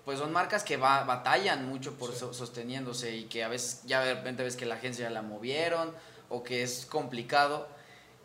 [0.07, 2.21] pues son marcas que va- batallan mucho por Sí.
[2.21, 5.21] so- sosteniéndose y que a veces ya de repente ves que la agencia ya la
[5.21, 5.93] movieron
[6.29, 7.69] o que es complicado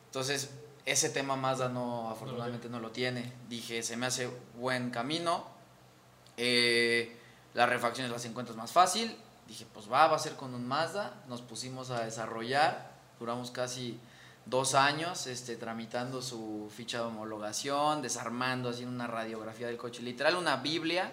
[0.07, 0.51] entonces
[0.85, 5.53] ese tema Mazda no afortunadamente no lo tiene dije se me hace buen camino
[6.37, 7.17] eh,
[7.53, 9.15] las refacciones las encuentras más fácil.
[9.47, 11.13] Dije, pues va, va a ser con un Mazda.
[11.27, 12.91] Nos pusimos a desarrollar.
[13.19, 13.99] Duramos casi
[14.45, 20.01] dos años este, tramitando su ficha de homologación, desarmando, haciendo una radiografía del coche.
[20.01, 21.11] Literal, una Biblia.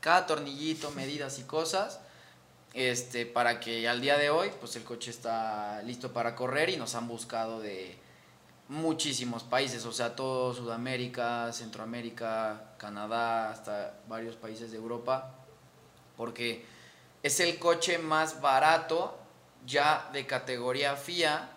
[0.00, 2.00] Cada tornillito, medidas y cosas.
[2.76, 6.76] Este, para que al día de hoy, pues el coche está listo para correr y
[6.76, 7.98] nos han buscado de
[8.68, 15.36] muchísimos países, o sea, todo Sudamérica, Centroamérica, Canadá, hasta varios países de Europa,
[16.18, 16.66] porque
[17.22, 19.18] es el coche más barato
[19.64, 21.48] ya de categoría FIA,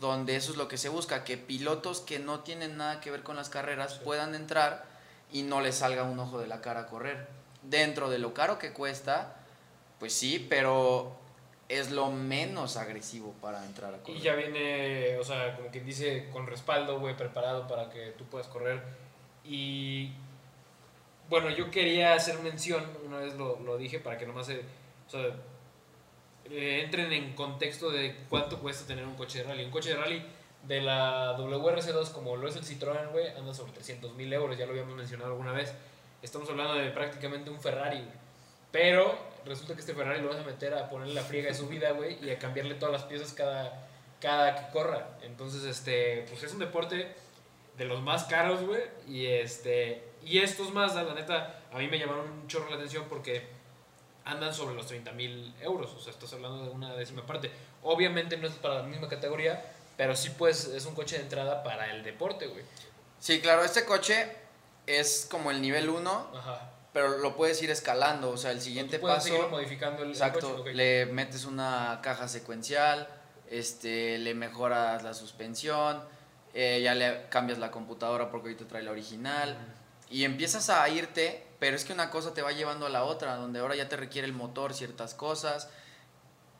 [0.00, 3.22] donde eso es lo que se busca, que pilotos que no tienen nada que ver
[3.22, 4.86] con las carreras puedan entrar
[5.30, 7.28] y no les salga un ojo de la cara a correr.
[7.60, 9.36] Dentro de lo caro que cuesta,
[10.02, 11.12] pues sí, pero
[11.68, 14.16] es lo menos agresivo para entrar a correr.
[14.16, 18.24] Y ya viene, o sea, como quien dice, con respaldo, güey, preparado para que tú
[18.24, 18.82] puedas correr.
[19.44, 20.10] Y
[21.28, 24.62] bueno, yo quería hacer mención, una vez lo, lo dije, para que nomás se,
[25.06, 25.24] o sea,
[26.50, 29.64] eh, entren en contexto de cuánto cuesta tener un coche de rally.
[29.66, 30.26] Un coche de rally
[30.64, 34.66] de la WRC2, como lo es el Citroën, güey, anda sobre 300 mil euros, ya
[34.66, 35.72] lo habíamos mencionado alguna vez.
[36.22, 38.21] Estamos hablando de prácticamente un Ferrari, güey.
[38.72, 41.68] Pero resulta que este Ferrari lo vas a meter a ponerle la friega de su
[41.68, 43.86] vida, güey, y a cambiarle todas las piezas cada,
[44.20, 45.18] cada que corra.
[45.22, 47.14] Entonces, este, pues es un deporte
[47.76, 48.82] de los más caros, güey.
[49.06, 53.04] Y este, y estos Mazda, la neta, a mí me llamaron un chorro la atención
[53.08, 53.46] porque
[54.24, 55.92] andan sobre los 30 mil euros.
[55.92, 57.50] O sea, estás hablando de una décima parte.
[57.82, 59.64] Obviamente no es para la misma categoría,
[59.96, 62.64] pero sí, pues, es un coche de entrada para el deporte, güey.
[63.18, 64.32] Sí, claro, este coche
[64.86, 66.71] es como el nivel 1, Ajá.
[66.92, 70.74] Pero lo puedes ir escalando, o sea, el siguiente Tú paso, modificando el, exacto, coche,
[70.74, 73.08] le metes una caja secuencial,
[73.48, 76.02] este, le mejoras la suspensión,
[76.52, 79.56] eh, ya le cambias la computadora porque ahorita trae la original,
[80.10, 83.36] y empiezas a irte, pero es que una cosa te va llevando a la otra,
[83.36, 85.70] donde ahora ya te requiere el motor ciertas cosas,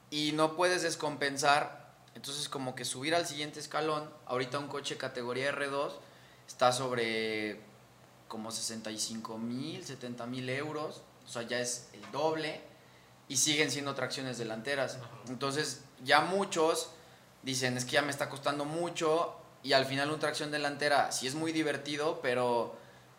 [0.09, 5.53] y no puedes descompensar, entonces como que subir al siguiente escalón, ahorita un coche categoría
[5.53, 5.92] R2
[6.47, 7.61] está sobre
[8.33, 12.62] como 65 mil, 70 mil euros, o sea, ya es el doble,
[13.29, 14.97] y siguen siendo tracciones delanteras.
[15.29, 16.88] Entonces, ya muchos
[17.42, 21.27] dicen, es que ya me está costando mucho, y al final un tracción delantera sí
[21.27, 22.75] es muy divertido, pero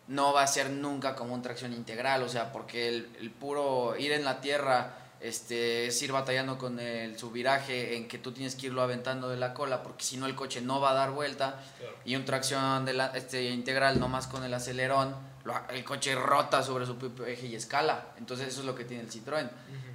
[0.08, 3.96] no va a ser nunca como un tracción integral, o sea, porque el, el puro
[3.96, 8.54] ir en la tierra este, es ir batallando con el subviraje en que tú tienes
[8.56, 11.10] que irlo aventando de la cola, porque si no el coche no va a dar
[11.12, 11.96] vuelta, Claro.
[12.04, 16.62] y un tracción de la, este, integral nomás con el acelerón, lo- el coche rota
[16.62, 18.08] sobre su propio eje y escala.
[18.18, 19.48] Entonces eso es lo que tiene el Citroën.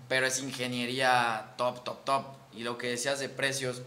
[0.08, 2.26] Pero es ingeniería top, top, top.
[2.54, 3.84] Y lo que decías de precios,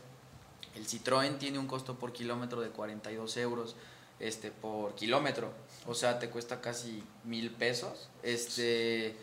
[0.77, 3.75] el Citroën tiene un costo por kilómetro de 42 euros
[4.21, 5.53] este, por kilómetro.
[5.87, 8.09] O sea, te cuesta casi mil pesos.
[8.23, 9.17] Este,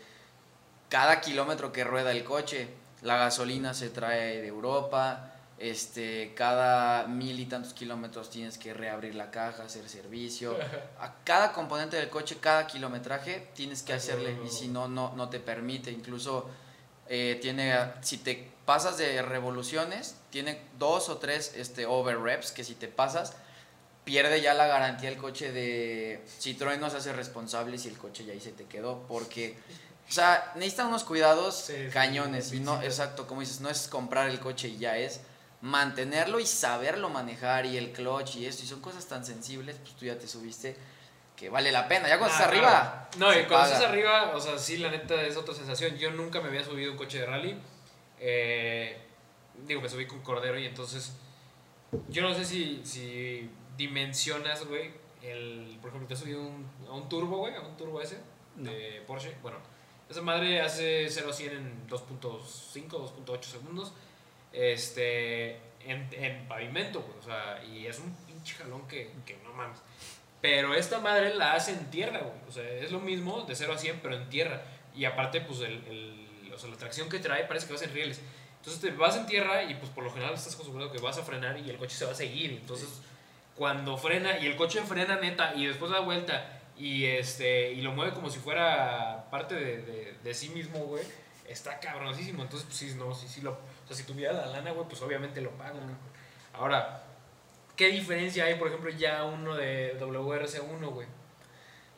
[0.90, 2.68] cada kilómetro que rueda el coche,
[3.00, 5.26] la gasolina se trae de Europa.
[5.58, 10.56] Este, cada mil y tantos kilómetros tienes que reabrir la caja, hacer servicio.
[11.00, 14.36] A cada componente del coche, cada kilometraje, tienes que hacerle.
[14.44, 15.90] Y si no, no, no te permite.
[15.90, 16.50] Incluso
[17.08, 22.64] eh, tiene, si te pasas de revoluciones, tiene dos o tres este, over reps que
[22.64, 23.34] si te pasas,
[24.04, 28.24] pierde ya la garantía el coche de Citroën no se hace responsable si el coche
[28.24, 29.04] ya ahí se te quedó.
[29.08, 29.56] Porque,
[30.10, 32.48] o sea, necesitan unos cuidados Sí, sí, cañones.
[32.48, 35.20] sí, y no, exacto, como dices, no es comprar el coche y ya es
[35.62, 38.62] mantenerlo y saberlo manejar y el clutch y esto.
[38.64, 40.76] Y son cosas tan sensibles, pues tú ya te subiste
[41.36, 42.08] que vale la pena.
[42.08, 42.66] Ya cuando Ah, estás claro.
[42.66, 43.08] arriba.
[43.18, 43.74] No, se y cuando paga.
[43.74, 45.96] estás arriba, o sea, sí, la neta es otra sensación.
[45.96, 47.56] Yo nunca me había subido un coche de rally.
[48.18, 48.96] Eh,
[49.66, 51.12] digo, me subí con Cordero y entonces.
[52.08, 54.92] Yo no sé si, si dimensionas, güey.
[55.22, 58.18] El, por ejemplo, te has subido un- a un turbo, güey, a un turbo ese
[58.56, 59.34] de Porsche.
[59.42, 59.58] Bueno,
[60.10, 63.92] esa madre hace 0 a 100 en 2.5, 2.8 segundos.
[64.52, 65.52] Este,
[65.84, 67.18] en, en pavimento, güey.
[67.18, 69.78] O sea, y es un pinche jalón que, que no mames.
[70.40, 72.38] Pero esta madre la hace en tierra, güey.
[72.48, 74.62] O sea, es lo mismo de 0 a 100, pero en tierra.
[74.94, 77.92] Y aparte, pues, el, el- o sea, la tracción que trae parece que va en
[77.94, 78.20] rieles.
[78.58, 81.22] Entonces te vas en tierra y pues por lo general estás acostumbrado que vas a
[81.22, 82.50] frenar y el coche se va a seguir.
[82.50, 82.88] Entonces
[83.56, 87.92] cuando frena y el coche frena neta y después da vuelta y este y lo
[87.92, 91.04] mueve como si fuera parte de, de, de sí mismo, güey,
[91.46, 92.42] está cabronísimo.
[92.42, 93.52] Entonces, pues sí, no, sí, sí lo.
[93.52, 95.78] O sea, si tuviera la lana, güey, pues obviamente lo pago.
[95.80, 96.58] ¿no?
[96.58, 97.02] Ahora,
[97.76, 101.06] ¿qué diferencia hay, por ejemplo, ya uno de WRC1, güey?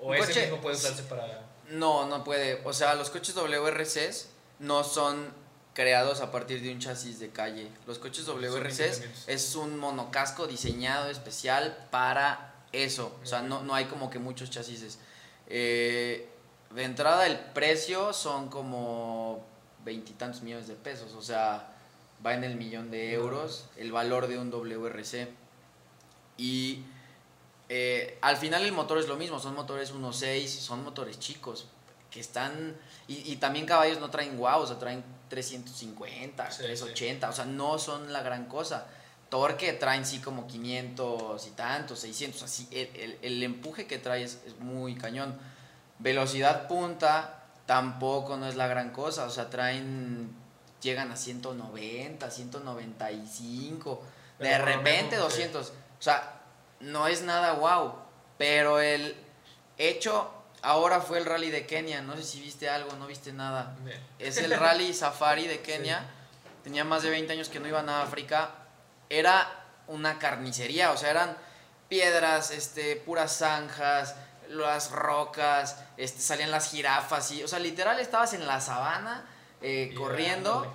[0.00, 1.46] O ese coche- mismo puede usarse para.
[1.68, 2.60] No, no puede.
[2.64, 5.32] O sea, los coches WRCs no son
[5.74, 7.68] creados a partir de un chasis de calle.
[7.86, 13.16] Los coches WRCs es un monocasco diseñado especial para eso.
[13.22, 14.98] O sea, no, no hay como que muchos chasis.
[15.46, 16.28] Eh,
[16.74, 19.44] de entrada el precio son como
[19.84, 21.12] veintitantos millones de pesos.
[21.14, 21.68] O sea,
[22.24, 25.28] va en el millón de euros el valor de un WRC.
[26.38, 26.84] Y
[27.68, 31.66] eh, al final el motor es lo mismo, son motores 1.6, son motores chicos,
[32.10, 32.76] que están...
[33.08, 37.44] Y, y también caballos no traen wow, o sea, traen 350, Sí, 380, o sea,
[37.44, 38.86] no son la gran cosa.
[39.32, 44.22] Torque traen sí como 500 y tantos, 600, así, el, el- el empuje que trae
[44.24, 45.38] es, es muy cañón.
[45.98, 50.34] Velocidad punta tampoco no es la gran cosa, o sea, traen,
[50.82, 54.02] llegan a 190, 195,
[54.38, 55.38] de Pero repente menos, sí.
[55.44, 56.40] 200, o sea,
[56.80, 57.94] no es nada wow,
[58.36, 59.16] pero el
[59.78, 63.74] hecho ahora fue el rally de Kenia, no sé si viste algo, no viste nada.
[64.18, 66.04] Es el rally safari de Kenia.
[66.64, 68.50] Tenía más de 20 años que no iban a África.
[69.12, 69.46] Era
[69.88, 71.36] una carnicería, o sea, eran
[71.88, 74.14] piedras, este, puras zanjas,
[74.48, 79.24] las rocas, este, salían las jirafas y, o sea, literal estabas en la sabana
[79.60, 80.74] eh, corriendo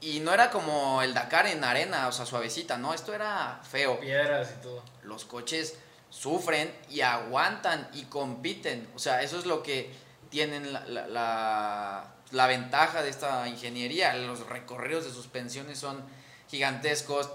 [0.00, 3.98] y no era como el Dakar en arena, o sea, suavecita, no, esto era feo
[4.00, 4.82] Piedras y todo.
[5.02, 5.74] los coches
[6.10, 8.88] sufren y aguantan y compiten.
[8.94, 9.92] O sea, eso es lo que
[10.30, 14.14] tienen la, la, la- la ventaja de esta ingeniería.
[14.14, 16.04] Los recorridos de suspensiones son
[16.48, 17.30] gigantescos.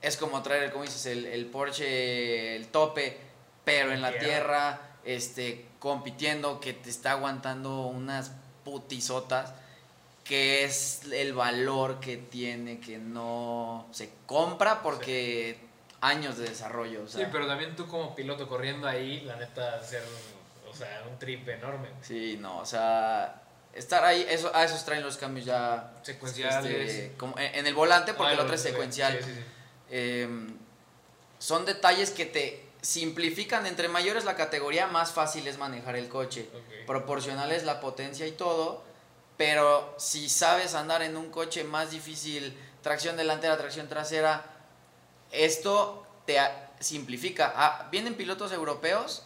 [0.00, 3.18] Es como traer, como dices, el, el Porsche, el tope,
[3.64, 4.24] pero en la Tierra.
[4.26, 8.32] tierra, este, compitiendo, que te está aguantando unas
[8.64, 9.52] putizotas
[10.24, 15.58] que es el valor que tiene, que no se compra porque
[16.02, 17.04] años de desarrollo.
[17.04, 20.02] O sea, Sí, pero también tú como piloto corriendo ahí, la neta, hacer
[20.70, 21.88] o sea, un trip enorme.
[22.02, 23.40] sí, no, o sea,
[23.72, 26.92] estar ahí, eso, a esos traen los cambios ya Secuenciales.
[26.92, 29.16] este, como en, en el volante porque Ah, el otro es secuencial.
[29.18, 29.44] Sí, sí, sí.
[29.90, 30.28] Eh,
[31.38, 36.48] son detalles que te simplifican, entre mayores la categoría, más fácil es manejar el coche.
[36.86, 38.82] Proporcional es la potencia y todo,
[39.36, 44.44] pero si sabes andar en un coche más difícil, tracción delantera, tracción trasera,
[45.30, 46.38] esto te
[46.80, 47.52] simplifica.
[47.56, 49.24] Ah, vienen pilotos europeos,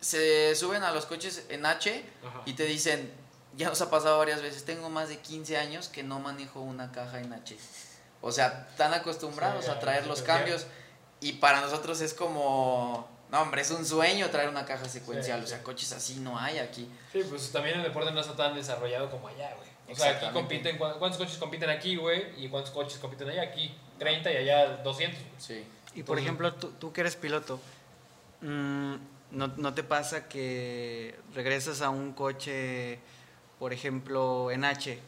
[0.00, 2.42] se suben a los coches en H Ajá.
[2.44, 3.10] y te dicen,
[3.56, 6.92] ya nos ha pasado varias veces, tengo más de 15 años que no manejo una
[6.92, 7.56] caja en H.
[8.26, 10.66] O sea, están acostumbrados Sí, a traer los cambios
[11.20, 15.40] y para nosotros es como, no hombre, es un sueño traer una caja secuencial.
[15.40, 15.64] Sí, o sea, sí.
[15.64, 16.88] coches así no hay aquí.
[17.12, 19.68] Sí, pues también el deporte no está tan desarrollado como allá, güey.
[19.92, 22.42] O sea, aquí compiten, ¿cu- ¿cuántos coches compiten aquí, güey?
[22.42, 23.42] ¿Y cuántos coches compiten allá?
[23.42, 25.18] Aquí 30 y allá 200.
[25.20, 25.32] güey.
[25.36, 25.64] Sí.
[25.94, 27.60] Y por ejemplo, tú, tú que eres piloto,
[28.40, 28.94] mm,
[29.32, 32.98] ¿no, ¿no te pasa que regresas a un coche,
[33.58, 34.98] por ejemplo, en H,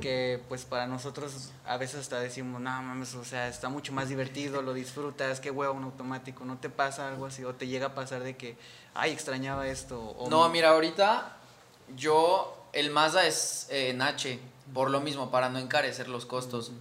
[0.00, 4.08] que pues para nosotros a veces hasta decimos, no mames, o sea, está mucho más
[4.08, 7.44] divertido, lo disfrutas, qué huevo un automático, ¿no te pasa algo así?
[7.44, 8.56] ¿O te llega a pasar de que,
[8.94, 10.00] ay, extrañaba esto?
[10.00, 11.36] O, No, mira, ahorita
[11.96, 14.38] yo, el Mazda es eh, en H,
[14.72, 16.72] por lo mismo, para no encarecer los costos.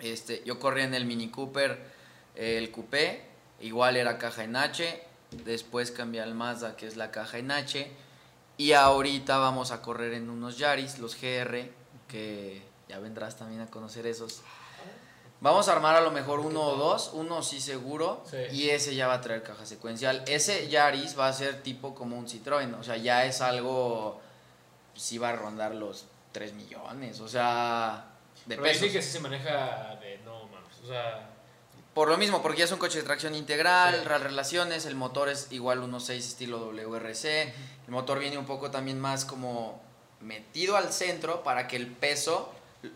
[0.00, 1.78] Este, yo corrí en el Mini Cooper,
[2.34, 3.22] eh, el Coupé,
[3.60, 5.02] igual era caja en H,
[5.44, 7.90] después cambié al Mazda, que es la caja en H,
[8.56, 11.70] y ahorita vamos a correr en unos Yaris, los GR,
[12.08, 14.40] que ya vendrás también a conocer esos.
[15.40, 18.38] Vamos a armar a lo mejor uno o dos, uno sí seguro, Sí.
[18.50, 20.24] y ese ya va a traer caja secuencial.
[20.26, 24.20] Ese Yaris va a ser tipo como un Citroën, o sea, ya es algo,
[24.96, 28.06] sí va a rondar los 3 millones, o sea,
[28.46, 28.86] de Pero pesos.
[28.88, 30.80] sí que sí se maneja de no mames.
[30.82, 31.30] O sea,
[31.94, 34.08] Por lo mismo, porque ya es un coche de tracción integral, Sí.
[34.08, 37.42] relaciones, el motor es igual 1.6 estilo WRC,
[37.86, 39.80] el motor viene un poco también más como
[40.20, 42.52] metido al centro para que el peso,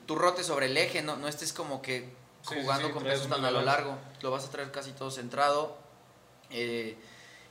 [0.06, 2.12] tú rotes sobre el eje, no, no estés como que
[2.48, 5.10] sí, jugando sí, con pesos tan a lo largo, lo vas a traer casi todo
[5.10, 5.76] centrado.
[6.50, 6.96] eh,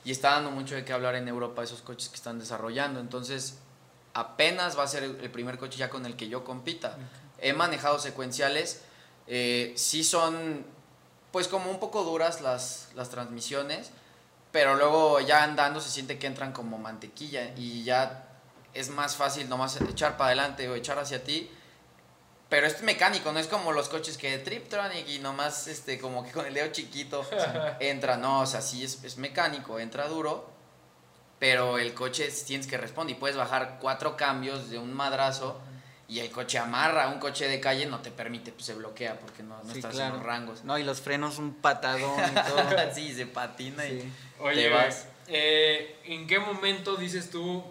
[0.03, 3.59] y está dando mucho de qué hablar en Europa esos coches que están desarrollando, entonces
[4.13, 6.97] apenas va a ser el el primer coche ya con el que yo compita.
[7.37, 8.81] He manejado secuenciales,
[9.27, 10.65] eh, sí son
[11.31, 13.91] pues como un poco duras las, las transmisiones,
[14.51, 18.27] pero luego ya andando se siente que entran como mantequilla y ya
[18.73, 21.49] es más fácil nomás echar para adelante o echar hacia ti
[22.49, 26.31] Pero es mecánico, no es como los coches que Triptronic y nomás este, como que
[26.31, 27.25] con el dedo chiquito
[27.79, 28.17] entra.
[28.17, 30.49] No, o sea, sí es, es mecánico, entra duro,
[31.39, 35.59] pero el coche tienes que responder y puedes bajar cuatro cambios de un madrazo
[36.07, 37.07] y el coche amarra.
[37.07, 39.93] Un coche de calle no te permite, pues se bloquea porque no, no Sí, estás
[39.95, 40.09] claro.
[40.09, 40.63] en los rangos.
[40.65, 42.63] No, y los frenos un patadón y todo.
[42.93, 44.11] sí, se patina y.
[44.39, 45.05] Oye, te vas.
[45.27, 47.63] eh, ¿en qué momento dices tú,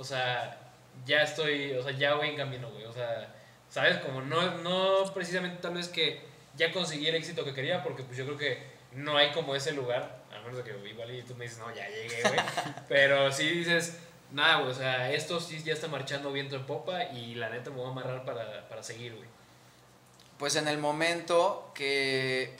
[0.00, 0.58] o sea,
[1.04, 2.84] ya estoy, o sea, ya voy en camino, güey?
[2.86, 3.34] O sea,
[3.68, 3.98] ¿sabes?
[3.98, 6.22] Como no, no precisamente tal vez que
[6.56, 9.72] ya conseguí el éxito que quería, porque pues yo creo que no hay como ese
[9.72, 12.40] lugar, a menos de que igual y tú me dices, no, ya llegué, güey.
[12.88, 13.98] Pero sí dices,
[14.32, 17.68] nada, güey, o sea, esto sí ya está marchando viento en popa y la neta
[17.68, 19.28] me voy a amarrar para, para seguir, güey.
[20.38, 22.56] Pues en el momento que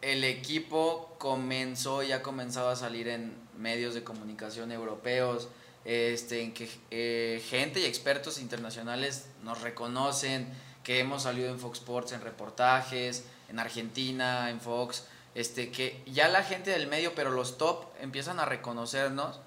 [0.00, 5.48] el equipo comenzó, ya comenzaba a salir en medios de comunicación europeos,
[5.84, 10.52] este, en que eh, gente y expertos internacionales nos reconocen,
[10.82, 15.04] que hemos salido en Fox Sports en reportajes, en Argentina, en Fox,
[15.34, 19.40] este, que ya la gente del medio, pero los top empiezan a reconocernos,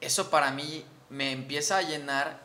[0.00, 2.40] eso para mí me empieza a llenar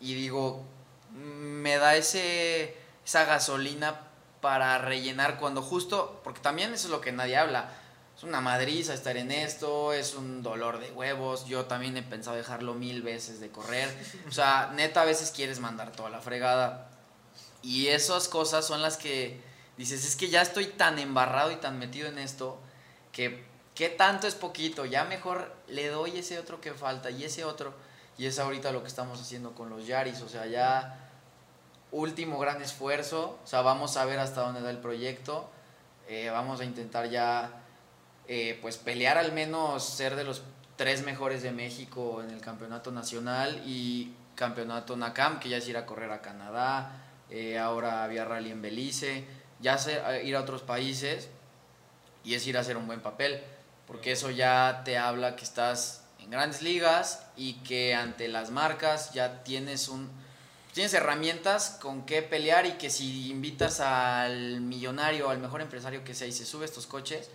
[0.00, 0.64] y digo,
[1.12, 4.00] me da ese, esa gasolina
[4.40, 7.70] para rellenar cuando justo, porque también eso es lo que nadie habla,
[8.16, 12.36] es una madriza estar en esto, es un dolor de huevos, yo también he pensado
[12.36, 13.94] dejarlo mil veces de correr,
[14.28, 16.88] o sea, neta a veces quieres mandar toda la fregada.
[17.62, 19.40] Y esas cosas son las que
[19.76, 22.58] dices, es que ya estoy tan embarrado y tan metido en esto
[23.12, 23.44] que
[23.74, 27.74] qué tanto es poquito, ya mejor le doy ese otro que falta y ese otro
[28.18, 31.10] y es ahorita lo que estamos haciendo con los Yaris, o sea, ya
[31.92, 35.48] último gran esfuerzo, o sea, vamos a ver hasta dónde da el proyecto,
[36.08, 37.52] eh, vamos a intentar ya,
[38.28, 40.42] eh, pues pelear al menos ser de los
[40.76, 45.76] tres mejores de México en el campeonato nacional y campeonato NACAM, que ya es ir
[45.76, 49.24] a correr a Canadá, eh, ahora había rally en Belice,
[49.60, 49.78] ya
[50.22, 51.28] ir a otros países
[52.24, 53.40] y es ir a hacer un buen papel,
[53.86, 59.14] porque eso ya te habla que estás en grandes ligas y que ante las marcas
[59.14, 60.10] ya tienes un
[60.76, 66.12] tienes herramientas con qué pelear y que si invitas al millonario, al mejor empresario que
[66.12, 67.30] sea y se sube estos coches,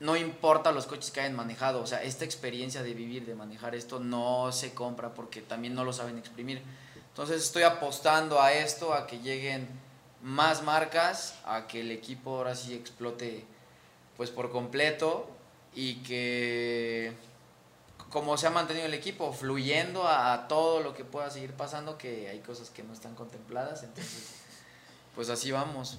[0.00, 3.74] no importa los coches que hayan manejado, o sea, esta experiencia de vivir, de manejar
[3.74, 6.62] esto, no se compra porque también no lo saben exprimir.
[7.08, 9.68] Entonces estoy apostando a esto, a que lleguen
[10.22, 13.44] más marcas, a que el equipo ahora sí explote
[14.16, 15.28] pues por completo
[15.74, 17.12] y que
[18.10, 21.98] como se ha mantenido el equipo, fluyendo a, a todo lo que pueda seguir pasando,
[21.98, 24.34] que hay cosas que no están contempladas, entonces
[25.14, 25.98] pues así vamos.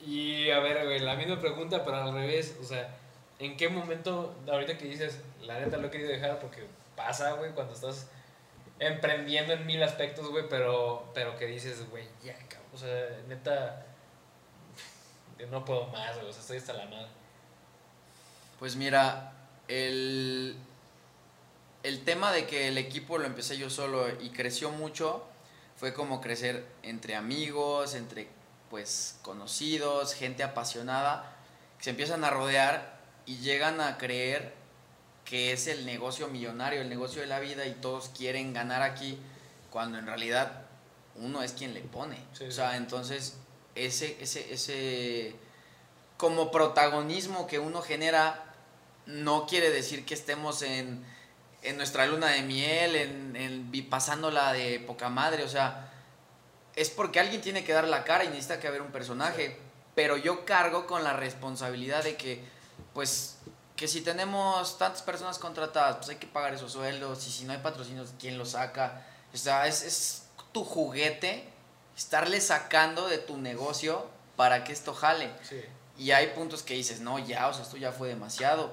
[0.00, 2.56] Y a ver, güey, la misma pregunta, pero al revés.
[2.60, 2.94] O sea,
[3.38, 6.66] ¿en qué momento, ahorita que dices, la neta lo he querido dejar porque
[6.96, 8.08] pasa, güey, cuando estás
[8.78, 13.86] emprendiendo en mil aspectos, güey, pero, pero que dices, güey, ya, cabrón, o sea, neta,
[15.50, 17.08] no puedo más, güey, o sea, estoy hasta la madre.
[18.58, 19.32] Pues mira,
[19.68, 20.56] el,
[21.82, 25.24] el tema de que el equipo lo empecé yo solo y creció mucho
[25.76, 28.28] fue como crecer entre amigos, entre
[28.68, 31.36] pues conocidos, gente apasionada,
[31.78, 32.97] que se empiezan a rodear
[33.28, 34.54] y llegan a creer
[35.26, 39.18] que es el negocio millonario, el negocio de la vida y todos quieren ganar aquí,
[39.70, 40.62] cuando en realidad
[41.16, 42.16] uno es quien le pone.
[42.32, 42.56] Sí, o sí.
[42.56, 43.36] sea, entonces
[43.74, 45.36] ese, ese, ese
[46.16, 48.46] como protagonismo que uno genera
[49.04, 51.04] no quiere decir que estemos en,
[51.62, 55.92] en nuestra luna de miel, en, en pasándola de poca madre, o sea,
[56.76, 59.58] es porque alguien tiene que dar la cara y necesita que haber un personaje,
[59.94, 62.56] pero yo cargo con la responsabilidad de que,
[62.94, 63.38] pues,
[63.76, 67.52] que si tenemos tantas personas contratadas, pues hay que pagar esos sueldos, y si no
[67.52, 69.06] hay patrocinios, ¿quién los saca?
[69.32, 70.22] O sea, es, es
[70.52, 71.48] tu juguete
[71.96, 75.30] estarle sacando de tu negocio para que esto jale.
[75.42, 75.60] Sí.
[75.98, 78.72] Y hay puntos que dices, no, ya, o sea, esto ya fue demasiado.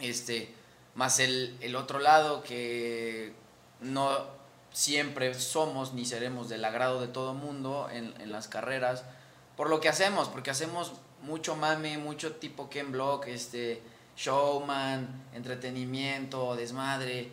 [0.00, 0.52] Este,
[0.94, 3.32] más el, el otro lado que
[3.80, 4.26] no
[4.72, 9.04] siempre somos ni seremos del agrado de todo mundo en, en las carreras,
[9.56, 10.92] por lo que hacemos, porque hacemos
[11.22, 13.82] mucho mame, mucho tipo Ken Block, este,
[14.16, 17.30] showman, entretenimiento, desmadre,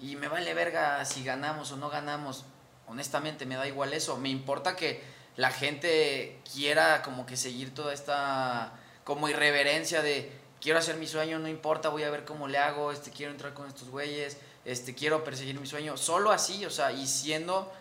[0.00, 2.44] y me vale verga si ganamos o no ganamos,
[2.86, 5.02] honestamente me da igual eso, me importa que
[5.36, 8.72] la gente quiera como que seguir toda esta
[9.04, 10.30] como irreverencia de
[10.60, 13.52] quiero hacer mi sueño, no importa, voy a ver cómo le hago, este quiero entrar
[13.52, 17.72] con estos güeyes, este quiero perseguir mi sueño, solo así, o sea, y siendo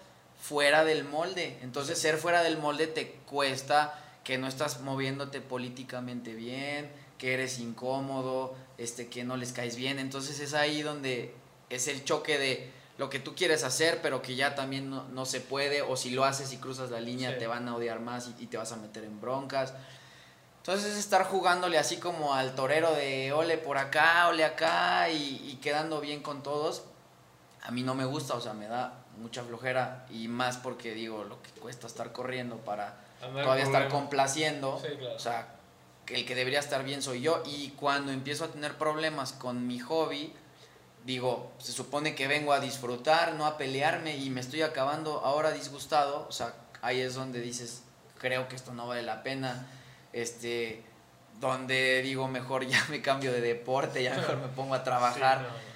[0.41, 1.59] fuera del molde.
[1.61, 3.93] Entonces, ser fuera del molde te cuesta
[4.23, 9.99] que no estás moviéndote políticamente bien, que eres incómodo, este que no les caes bien.
[9.99, 11.33] Entonces, es ahí donde
[11.69, 15.25] es el choque de lo que tú quieres hacer, pero que ya también no, no
[15.25, 17.39] se puede, o si lo haces y cruzas la línea Sí.
[17.39, 19.73] te van a odiar más y, y te vas a meter en broncas.
[20.57, 25.41] Entonces es estar jugándole así como al torero de ole por acá, ole acá y,
[25.51, 26.83] y quedando bien con todos.
[27.63, 31.23] A mí no me gusta, o sea, me da mucha flojera y más porque digo
[31.23, 34.79] lo que cuesta estar corriendo para Andar todavía estar complaciendo.
[34.81, 35.15] Sí, claro.
[35.15, 35.47] O sea,
[36.05, 37.41] que el que debería estar bien soy yo.
[37.45, 40.33] Y cuando empiezo a tener problemas con mi hobby,
[41.05, 45.51] digo, se supone que vengo a disfrutar, no a pelearme y me estoy acabando ahora
[45.51, 46.25] disgustado.
[46.27, 47.83] O sea, ahí es donde dices,
[48.19, 49.67] creo que esto no vale la pena.
[50.13, 50.83] Este,
[51.39, 55.39] donde digo, mejor ya me cambio de deporte, ya mejor me pongo a trabajar.
[55.39, 55.71] Sí, no.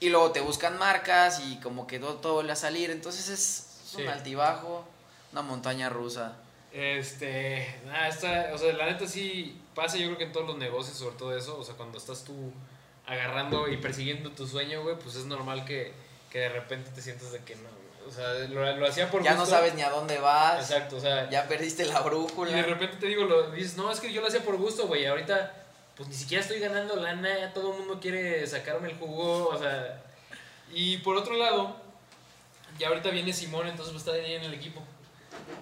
[0.00, 2.90] Y luego te buscan marcas y como que todo, todo a salir.
[2.90, 4.02] Entonces es, es Sí.
[4.02, 4.84] un altibajo,
[5.32, 6.32] una montaña rusa.
[6.74, 10.58] Este, nada, esta, o sea, la neta sí pasa, yo creo que en todos los
[10.58, 12.52] negocios, sobre todo eso, o sea, cuando estás tú
[13.06, 15.92] agarrando y persiguiendo tu sueño, güey, pues es normal que,
[16.30, 17.68] que de repente te sientas de que no,
[18.08, 20.68] o sea, lo, lo hacía por Ya no sabes ni a dónde vas.
[20.68, 22.50] Exacto, o sea, Ya perdiste la y brújula.
[22.50, 25.06] de repente te digo, lo, dices, no, es que yo lo hacía por gusto, güey,
[25.06, 25.60] ahorita
[25.96, 30.02] pues ni siquiera estoy ganando lana, todo el mundo quiere sacarme el jugo, o sea,
[30.72, 31.76] y por otro lado,
[32.80, 34.82] ya ahorita viene Simón, entonces estar ahí en el equipo.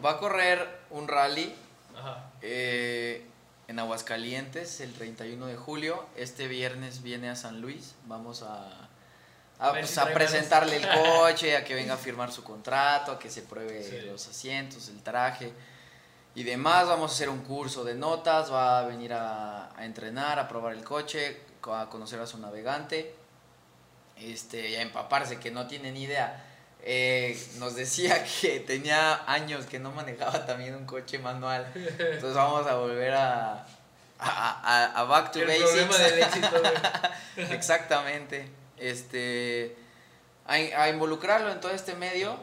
[0.04, 1.54] Va a correr un rally
[1.96, 2.30] Ajá.
[2.42, 3.26] eh,
[3.68, 6.06] en Aguascalientes el 31 de julio.
[6.16, 7.94] Este viernes viene a San Luis.
[8.06, 8.66] Vamos a,
[9.58, 12.32] a, A ver pues, si a trae presentarle el coche, a que venga a firmar
[12.32, 14.00] su contrato, a que se pruebe Sí.
[14.06, 15.52] los asientos, el traje
[16.34, 16.86] y demás.
[16.88, 18.52] Vamos a hacer un curso de notas.
[18.52, 21.40] Va a venir a, a entrenar, a probar el coche,
[21.72, 23.14] a conocer a su navegante
[24.18, 26.44] este, y a empaparse, que no tiene ni idea.
[26.84, 31.70] Eh, nos decía que tenía años que no manejaba también un coche manual.
[31.74, 33.64] Entonces vamos a volver a,
[34.18, 34.26] a,
[34.88, 35.68] a- a back to El basics.
[35.70, 37.52] problema del éxito, güey.
[37.52, 38.48] Exactamente.
[38.78, 39.76] Este,
[40.46, 42.36] a, a involucrarlo en todo este medio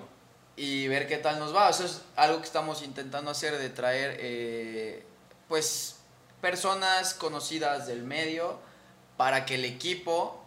[0.56, 1.70] y ver qué tal nos va.
[1.70, 5.06] Eso es algo que estamos intentando hacer, de traer, eh,
[5.50, 5.98] pues,
[6.42, 8.58] personas conocidas del medio
[9.18, 10.42] para que el equipo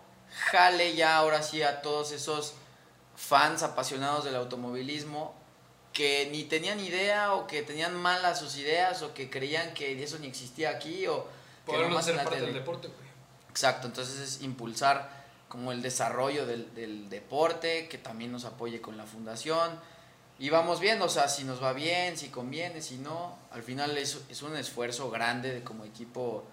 [0.51, 2.55] jale ya ahora sí a todos esos
[3.23, 5.33] fans apasionados del automovilismo
[5.93, 10.19] que ni tenían idea o que tenían malas sus ideas o que creían que eso
[10.19, 11.29] ni existía aquí o
[11.65, 13.09] que nomás hacer parte del deporte, güey.
[13.49, 18.97] Exacto, entonces es impulsar como el desarrollo del, del deporte, que también nos apoye con
[18.97, 19.79] la fundación.
[20.39, 23.37] Y vamos viendo, o sea, si nos va bien, si conviene, si no.
[23.53, 26.45] Al final es, es un esfuerzo grande de como equipo,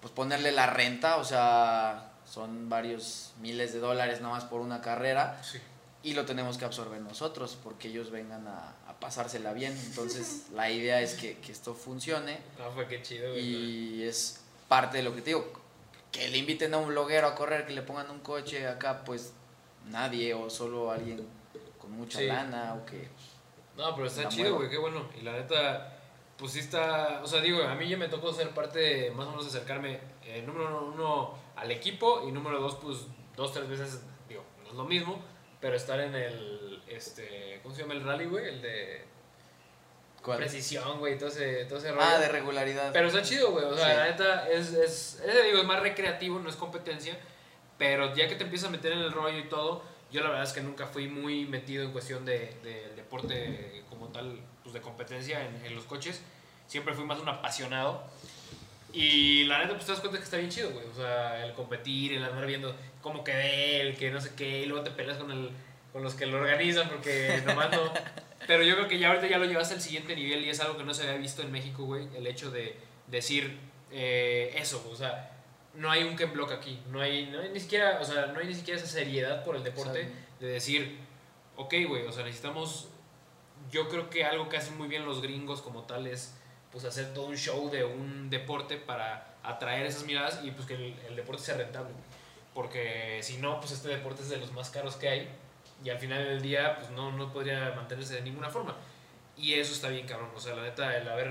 [0.00, 4.80] pues ponerle la renta, o sea, son varios miles de dólares nada más por una
[4.80, 5.58] carrera Sí.
[6.04, 9.76] Y lo tenemos que absorber nosotros porque ellos vengan a, a pasársela bien.
[9.86, 13.40] Entonces la idea es que, que esto funcione No, fue que chido, güey.
[13.42, 15.50] y es parte de lo que te digo.
[16.12, 19.32] Que le inviten a un bloguero a correr, que le pongan un coche acá, pues
[19.90, 21.26] nadie o solo alguien
[21.78, 22.26] con mucha Sí.
[22.26, 23.08] lana o que...
[23.76, 25.08] No, pero está chido, güey, qué bueno.
[25.18, 25.98] Y la neta,
[26.38, 27.20] pues sí está.
[27.24, 29.98] O sea, digo, a mí ya me tocó ser parte de más o menos acercarme,
[30.24, 32.98] eh, número uno, al equipo y número dos, pues
[33.36, 35.20] dos, tres veces, digo, no es lo mismo,
[35.64, 36.82] pero estar en el.
[36.86, 38.46] este ¿Cómo se llama el rally, güey?
[38.46, 39.02] El de
[40.22, 40.36] ¿Cuál?
[40.36, 42.02] precisión, güey, todo ese, todo ese rollo.
[42.06, 42.92] Ah, de regularidad.
[42.92, 43.64] Pero está chido, güey.
[43.64, 43.96] O sea, Sí.
[43.96, 47.16] la neta es, es, es, digo, es más recreativo, no es competencia.
[47.78, 50.44] Pero ya que te empiezas a meter en el rollo y todo, yo la verdad
[50.44, 54.82] es que nunca fui muy metido en cuestión de, del deporte como tal, pues de
[54.82, 56.20] competencia en, en los coches.
[56.66, 58.04] Siempre fui más un apasionado.
[58.94, 60.86] Y la neta, pues te das cuenta que está bien chido, güey.
[60.86, 64.66] O sea, el competir, el andar viendo cómo quedé, el que no sé qué, y
[64.66, 65.50] luego te peleas con, el,
[65.92, 67.92] con los que lo organizan porque nomás no.
[68.46, 70.76] Pero yo creo que ya ahorita ya lo llevaste al siguiente nivel y es algo
[70.76, 72.06] que no se había visto en México, güey.
[72.14, 72.76] El hecho de
[73.08, 73.58] decir
[73.90, 75.32] eh, eso, o sea,
[75.74, 76.80] no hay un Ken Block aquí.
[76.90, 79.56] No hay, no hay ni siquiera, o sea, no hay ni siquiera esa seriedad por
[79.56, 80.98] el deporte de decir,
[81.56, 82.90] ok, güey, o sea, necesitamos.
[83.72, 86.36] Yo creo que algo que hacen muy bien los gringos como tal es
[86.74, 90.74] pues hacer todo un show de un deporte para atraer esas miradas y pues que
[90.74, 91.94] el, el deporte sea rentable.
[92.52, 95.28] Porque si no, pues este deporte es de los más caros que hay
[95.84, 98.74] y al final del día pues no, no podría mantenerse de ninguna forma.
[99.36, 101.30] Y eso está bien cabrón, o sea, la neta, el haber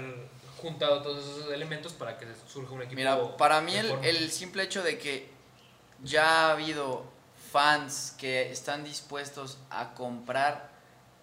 [0.61, 2.95] juntado todos esos elementos para que surja un equipo.
[2.95, 5.29] Mira, para mí el, el simple hecho de que
[6.03, 7.05] ya ha habido
[7.51, 10.69] fans que están dispuestos a comprar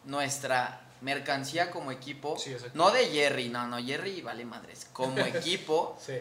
[0.05, 5.99] nuestra mercancía como equipo, Sí, no de Jerry, no, no, Jerry vale madres, como equipo,
[6.05, 6.15] Sí,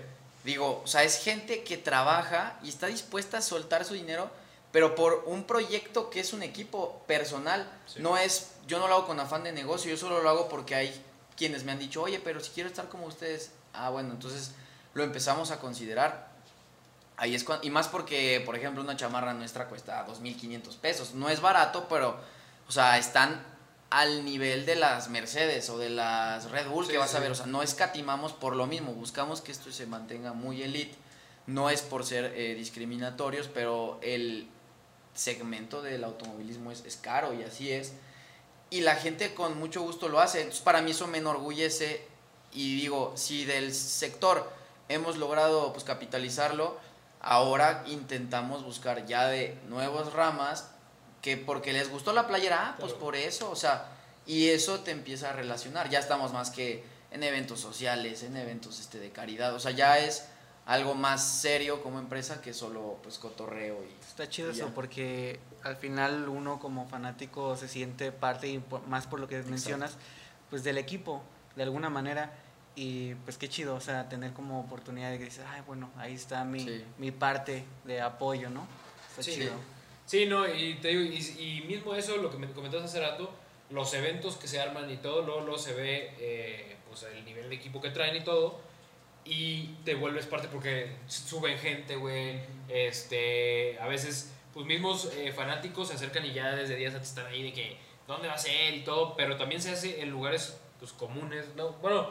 [0.44, 4.30] digo, o sea, es gente que trabaja y está dispuesta a soltar su dinero,
[4.72, 8.00] pero por un proyecto que es un equipo personal, Sí.
[8.02, 10.76] no es, yo no lo hago con afán de negocio, yo solo lo hago porque
[10.76, 11.06] hay
[11.36, 14.52] quienes me han dicho, oye, pero si quiero estar como ustedes, ah, bueno, entonces
[14.94, 16.30] lo empezamos a considerar.
[17.18, 21.14] Ahí es cuando, y más porque, por ejemplo, una chamarra nuestra cuesta 2.500 pesos.
[21.14, 22.18] No es barato, pero,
[22.68, 23.42] o sea, están
[23.90, 27.24] al nivel de las Mercedes o de las Red Bull Sí, que vas a sí.
[27.24, 27.32] ver.
[27.32, 28.94] O sea, no escatimamos por lo mismo.
[28.94, 30.96] Buscamos que esto se mantenga muy elite.
[31.48, 34.48] No es por ser eh, discriminatorios, pero el
[35.16, 37.94] segmento del automovilismo es, es caro y así es.
[38.70, 40.42] Y la gente con mucho gusto lo hace.
[40.42, 42.06] Entonces, para mí eso me enorgullece
[42.54, 44.52] y digo, si del sector
[44.90, 46.78] hemos logrado pues capitalizarlo,
[47.22, 50.70] ahora intentamos buscar ya de nuevas ramas
[51.22, 53.06] que porque les gustó la playera, ah, pues Claro.
[53.06, 53.86] por eso, o sea,
[54.26, 55.90] y eso te empieza a relacionar.
[55.90, 59.98] Ya estamos más que en eventos sociales, en eventos este de caridad, o sea, ya
[60.00, 60.26] es
[60.66, 65.40] algo más serio como empresa que solo pues cotorreo y Está chido Y eso porque
[65.64, 69.98] al final uno como fanático se siente parte y por- más por lo que mencionas,
[70.52, 71.24] pues del equipo,
[71.56, 72.32] de alguna manera.
[72.76, 76.14] Y pues qué chido, o sea, tener como oportunidad de que dices, ay, bueno, ahí
[76.14, 76.84] está mi, Sí.
[77.00, 78.68] mi parte de apoyo, ¿no?
[79.10, 79.32] Está Sí.
[79.34, 79.54] chido.
[79.54, 79.60] Sí,
[80.28, 83.30] no, y te digo, y, y mismo eso, lo que me comentaste hace rato,
[83.70, 87.50] los eventos que se arman y todo, luego, luego se ve eh, pues el nivel
[87.50, 88.60] de equipo que traen y todo,
[89.26, 95.90] y te vuelves parte porque suben gente, güey, este, a veces, pues mismos eh, fanáticos
[95.90, 98.74] se acercan y ya desde días antes están ahí de que, ¿dónde va a ser?
[98.74, 101.74] y todo, pero también se hace en lugares, pues, comunes, ¿no?
[101.74, 102.10] Bueno,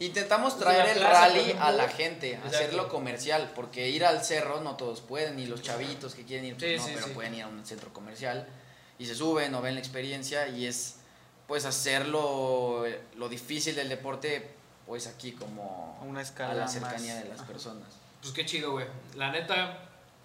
[0.00, 2.56] Intentamos traer el plaza, rally a la gente, Exacto.
[2.56, 6.56] hacerlo comercial, porque ir al cerro no todos pueden, ni los chavitos que quieren ir,
[6.56, 7.12] pues Sí, no, sí, pero sí.
[7.14, 8.46] pueden ir a un centro comercial
[8.98, 10.96] y se suben o ven la experiencia y es
[11.46, 12.84] pues hacerlo
[13.16, 14.50] lo difícil del deporte
[14.86, 17.48] pues aquí como A una escala a la más- cercanía de las ajá.
[17.48, 17.88] personas.
[18.20, 18.86] Pues qué chido, güey.
[19.16, 19.78] La neta,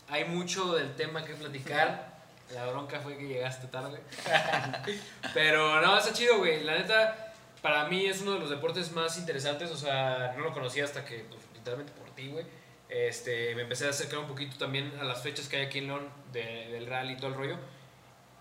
[0.10, 2.10] hay mucho del tema que platicar.
[2.54, 4.02] La bronca fue que llegaste tarde.
[5.34, 6.64] Pero no, está chido, güey.
[6.64, 7.29] La neta,
[7.62, 9.72] para mí es uno de los deportes más interesantes.
[9.72, 12.46] O sea, no lo conocía hasta que, pues, literalmente por ti, güey.
[12.90, 15.88] Este, me empecé a acercar un poquito también a las fechas que hay aquí en
[15.88, 17.58] León de- del rally y todo el rollo.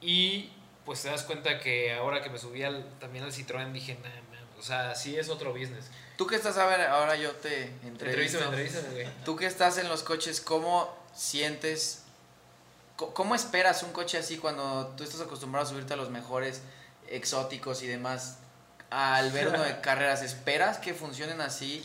[0.00, 0.52] Y
[0.84, 4.08] pues te das cuenta que ahora que me subí al, también al Citroën dije, nah,
[4.08, 5.90] man, o sea, sí es otro business.
[6.16, 8.38] Tú que estás a ver, ahora yo te entrevisto.
[8.42, 9.06] Entrevístame, güey.
[9.24, 12.04] Tú que estás en los coches, ¿cómo sientes,
[12.96, 16.62] cómo esperas un coche así cuando tú estás acostumbrado a subirte a los mejores
[17.10, 18.38] exóticos y demás?
[18.90, 21.84] Al ver uno de carreras, ¿esperas que funcionen así?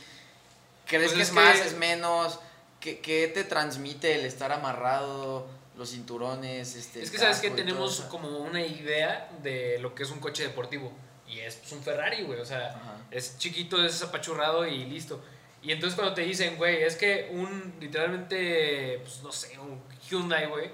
[0.85, 2.39] ¿Crees Pues que es más, es menos?
[2.79, 5.47] ¿Qué, qué te transmite el estar amarrado,
[5.77, 6.75] los cinturones?
[6.75, 10.43] Este, Es que sabes que tenemos como una idea de lo que es un coche
[10.43, 10.91] deportivo.
[11.27, 12.39] Y es pues, un Ferrari, güey.
[12.39, 12.97] O sea, Ajá.
[13.09, 15.21] es chiquito, es apachurrado y listo.
[15.63, 20.47] Y entonces cuando te dicen, güey, es que un, literalmente, pues no sé, un Hyundai,
[20.47, 20.69] güey,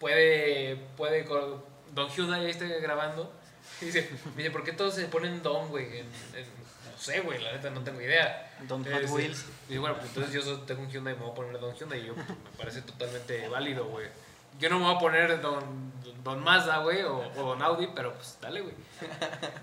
[0.00, 1.24] puede, puede,
[1.92, 3.30] Don Hyundai ahí esté grabando.
[3.80, 5.86] Y dice, dice, ¿por qué todos se ponen Don, güey?
[6.00, 8.50] En- en- no sé, güey, la neta no tengo idea.
[8.66, 9.44] Don Hot Este, Wheels.
[9.68, 12.00] Y bueno, pues entonces yo tengo un Hyundai y me voy a poner Don Hyundai
[12.00, 14.08] y yo, pues, me parece totalmente válido, güey.
[14.58, 15.92] Yo no me voy a poner Don,
[16.24, 18.74] don Mazda, güey, o, o Don Audi, pero pues dale, güey.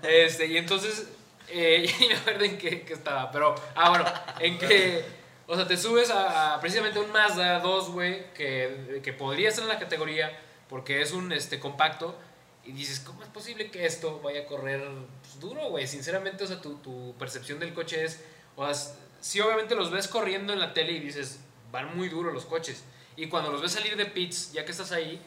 [0.02, 1.08] Este, y entonces,
[1.48, 4.04] eh, ni me acuerdo en qué, qué estaba, pero, ah, bueno,
[4.40, 5.04] en que,
[5.46, 9.62] o sea, te subes a, a precisamente un Mazda 2, güey, que, que podría estar
[9.64, 10.32] en la categoría
[10.70, 12.18] porque es un este, compacto.
[12.66, 14.82] Y dices, ¿cómo es posible que esto vaya a correr
[15.22, 15.86] pues, duro, güey?
[15.86, 18.20] Sinceramente, o sea, tu, tu percepción del coche es,
[18.56, 21.38] o sea, sí obviamente los ves corriendo en la tele y dices,
[21.70, 22.82] van muy duro los coches.
[23.16, 25.22] Y cuando los ves salir de pits, ya que estás ahí,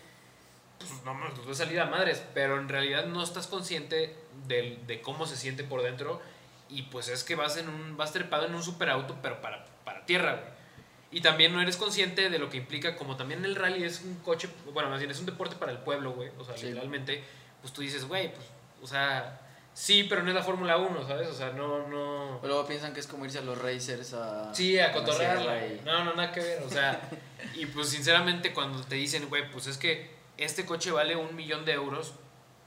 [0.77, 4.15] pues no los ves salir a madres, pero en realidad no estás consciente
[4.47, 6.21] del- de cómo se siente por dentro.
[6.69, 10.05] Y pues es que vas, en un, vas trepado en un superauto, pero para, para
[10.05, 10.58] tierra, güey.
[11.11, 14.15] Y también no eres consciente de lo que implica, como también el rally es un
[14.19, 16.29] coche, bueno, más bien es un deporte para el pueblo, güey.
[16.37, 16.67] O sea, Sí.
[16.67, 17.23] literalmente,
[17.61, 18.45] pues tú dices, güey, pues,
[18.83, 19.41] o sea,
[19.73, 21.27] sí, pero no es la Fórmula 1, ¿sabes?
[21.27, 22.37] O sea, no, no.
[22.37, 24.53] O luego piensan que es como irse a los racers a...
[24.53, 25.65] Sí, a la cotorrearla.
[25.67, 26.61] y- No, no, nada que ver.
[26.63, 27.01] O sea,
[27.55, 31.65] y pues sinceramente cuando te dicen, güey, pues es que este coche vale un millón
[31.65, 32.13] de euros,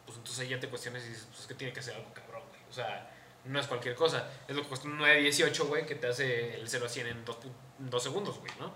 [0.05, 2.12] pues entonces ahí ya te cuestionas y dices, pues es que tiene que ser algo
[2.12, 2.61] cabrón, güey.
[2.68, 3.09] O sea,
[3.45, 4.28] no es cualquier cosa.
[4.49, 7.24] Es lo que cuesta un 918, güey, que te hace el 0 a 100 en
[7.24, 7.53] dos, pu- en
[7.91, 8.72] dos segundos, güey, ¿no?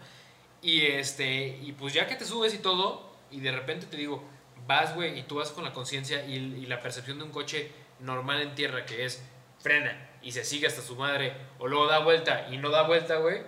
[0.63, 4.23] Y este, y pues ya que te subes y todo, y de repente te digo,
[4.67, 8.41] vas, güey, y tú vas con la conciencia y, la percepción de un coche normal
[8.43, 9.23] en tierra, que es
[9.61, 13.17] frena y se sigue hasta su madre, o luego da vuelta y no da vuelta,
[13.17, 13.43] güey,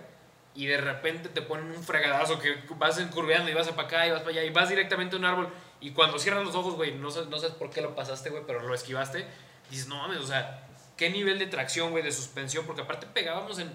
[0.55, 4.11] y de repente te ponen un fregadazo que vas encurveando y vas para acá y
[4.11, 5.49] vas para allá y vas directamente a un árbol,
[5.81, 8.61] y cuando cierras los ojos, güey, no, no sabes por qué lo pasaste, güey, pero
[8.61, 9.25] lo esquivaste,
[9.69, 13.59] dices, no mames, o sea, qué nivel de tracción, güey, de suspensión, porque aparte pegábamos
[13.59, 13.71] en,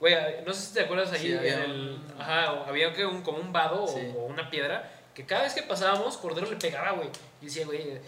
[0.00, 0.14] güey,
[0.46, 3.06] no sé si te acuerdas ahí Sí, había en el, un- ajá, o había que
[3.06, 4.12] un, como un vado o- Sí.
[4.16, 7.08] o, una piedra, que cada vez que pasábamos, Cordero le pegaba, güey,
[7.42, 8.00] y decía, güey,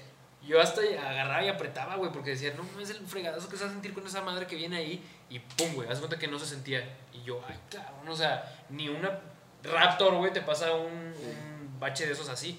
[0.42, 3.70] yo hasta agarraba y apretaba, güey, porque decía, no, es el fregadazo que se va
[3.70, 6.38] a sentir con esa madre que viene ahí, y pum, güey, haz cuenta que no
[6.38, 6.82] se sentía,
[7.12, 9.20] y yo, ay, cabrón, o sea, ni una
[9.62, 12.58] Raptor, güey, te pasa un, un bache de esos así.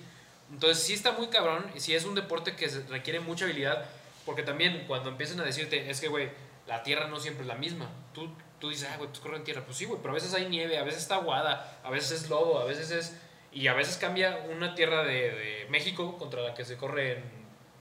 [0.50, 3.84] Entonces sí está muy cabrón y sí es un deporte que requiere mucha habilidad
[4.26, 6.30] porque también cuando empiezan a decirte, es que, güey,
[6.66, 7.90] la tierra no siempre es la misma.
[8.14, 9.66] Tú, tú dices, ah, güey, pues corre en tierra.
[9.66, 12.30] Pues sí, güey, pero a veces hay nieve, a veces está aguada, a veces es
[12.30, 13.20] lodo, a veces es...
[13.52, 17.24] Y a veces cambia una tierra de, de México contra la que se corre en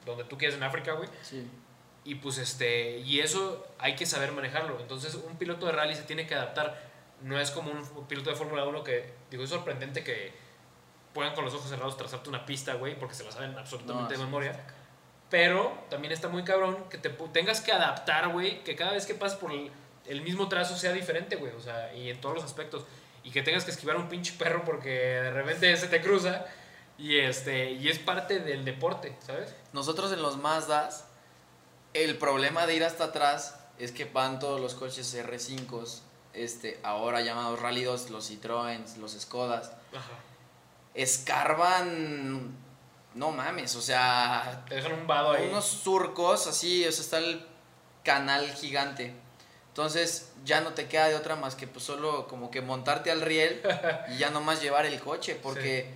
[0.04, 1.08] donde tú quieras en África, güey.
[1.22, 1.48] Sí.
[2.02, 4.80] Y pues este, y eso hay que saber manejarlo.
[4.80, 6.76] Entonces, un piloto de rally se tiene que adaptar.
[7.20, 10.32] No es como un piloto de Fórmula 1 que, digo, es sorprendente que
[11.14, 14.18] puedan con los ojos cerrados trazarte una pista, güey, porque se la saben absolutamente No,
[14.18, 14.60] de memoria.
[15.30, 19.14] Pero también está muy cabrón que te tengas que adaptar, güey, que cada vez que
[19.14, 19.70] pases por el,
[20.06, 22.84] el mismo trazo sea diferente, güey, o sea, y en todos los aspectos.
[23.24, 26.44] Y que tengas que esquivar a un pinche perro porque de repente se te cruza.
[26.98, 29.54] Y, este, y es parte del deporte, ¿sabes?
[29.72, 31.04] Nosotros en los Mazdas,
[31.94, 36.00] el problema de ir hasta atrás es que van todos los coches R5,
[36.34, 40.12] este, ahora llamados Rally 2, los Citroën, los Skodas, Ajá.
[40.94, 42.56] escarban,
[43.14, 45.48] no mames, o sea, Te dejan un vado ahí.
[45.48, 47.46] unos surcos así, o sea, está el
[48.04, 49.14] canal gigante.
[49.72, 53.22] Entonces ya no te queda de otra más que pues solo como que montarte al
[53.22, 53.62] riel
[54.14, 55.94] y ya nomás llevar el coche, porque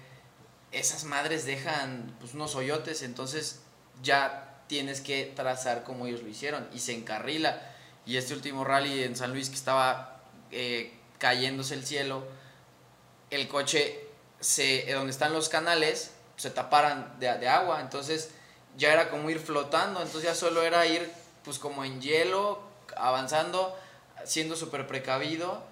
[0.72, 3.60] esas madres dejan pues unos hoyotes, entonces
[4.02, 6.66] ya tienes que trazar como ellos lo hicieron.
[6.74, 7.60] Y se encarrila.
[8.06, 10.22] Y este último rally en San Luis que estaba
[10.52, 12.26] eh, cayéndose el cielo,
[13.28, 14.08] el coche
[14.40, 18.30] se, eh, donde están los canales se taparan de, de agua, entonces
[18.76, 21.10] ya era como ir flotando, entonces ya solo era ir
[21.44, 22.65] pues como en hielo,
[22.96, 23.76] avanzando,
[24.24, 25.62] siendo súper precavido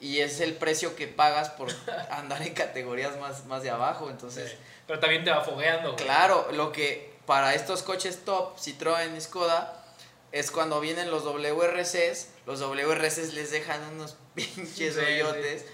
[0.00, 1.68] y es el precio que pagas por
[2.10, 4.50] andar en categorías más, más de abajo, entonces...
[4.50, 4.56] Sí.
[4.86, 5.92] Pero también te va fogueando.
[5.92, 6.04] güey.
[6.04, 9.82] Claro, lo que para estos coches top, Citroën y Skoda,
[10.30, 15.64] es cuando vienen los WRCs, los WRCs les dejan unos pinches Sí, hoyotes,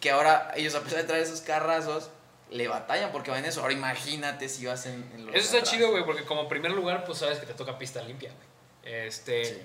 [0.00, 2.10] que ahora ellos a pesar de traer esos carrazos,
[2.50, 3.62] le batallan porque van eso.
[3.62, 5.70] Ahora imagínate si vas en, en los Eso está atrás.
[5.72, 8.94] chido, güey, porque como primer lugar, pues sabes que te toca pista limpia, güey.
[9.06, 9.64] Este.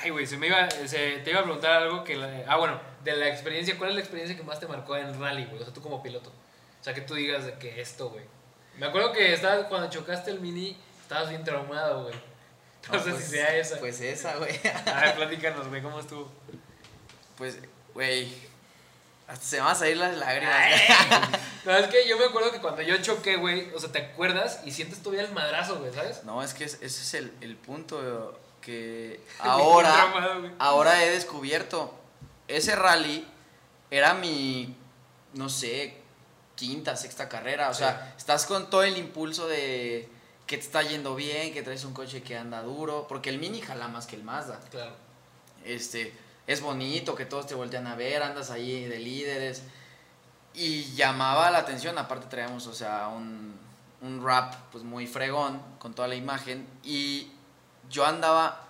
[0.00, 2.14] Ay, güey, se me iba, se- te iba a preguntar algo que.
[2.16, 5.20] la- ah, bueno, de la experiencia, ¿cuál es la experiencia que más te marcó en
[5.20, 5.60] rally, güey?
[5.60, 6.30] O sea, tú como piloto.
[6.80, 8.24] O sea, que tú digas de que esto, güey.
[8.78, 12.14] Me acuerdo que estabas, cuando chocaste el mini, estabas bien traumado, güey.
[12.92, 13.78] No, No, sé pues- si sea esa.
[13.80, 14.52] Pues esa, güey.
[14.94, 16.30] A ver, platícanos, güey, ¿cómo estuvo?
[17.36, 17.58] Pues,
[17.92, 18.32] güey,
[19.26, 20.56] hasta se me van a salir las lágrimas.
[21.64, 24.60] No, es que yo me acuerdo que cuando yo choqué, güey, o sea, te acuerdas
[24.64, 26.24] y sientes todavía el madrazo, güey, ¿sabes?
[26.24, 30.54] No, es que es- ese es el, el punto que ahora...
[30.58, 31.94] ahora he descubierto,
[32.48, 33.26] ese rally
[33.90, 34.76] era mi,
[35.32, 35.96] no sé,
[36.54, 37.70] quinta, sexta carrera.
[37.70, 37.78] O Sí.
[37.78, 40.08] sea, estás con todo el impulso de
[40.46, 43.62] que te está yendo bien, que traes un coche que anda duro, porque el Mini
[43.62, 44.60] jala más que el Mazda.
[44.70, 44.94] Claro.
[45.64, 46.12] Este,
[46.46, 49.62] es bonito que todos te voltean a ver, andas ahí de líderes.
[50.54, 53.58] Y llamaba la atención, aparte traíamos, o sea, un,
[54.02, 56.66] un rap pues muy fregón con toda la imagen.
[56.82, 57.30] Y
[57.90, 58.64] yo andaba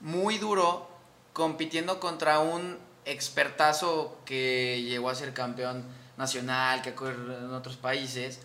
[0.00, 0.88] muy duro
[1.32, 5.84] compitiendo contra un expertazo que llegó a ser campeón
[6.16, 8.40] nacional, que corre en otros países.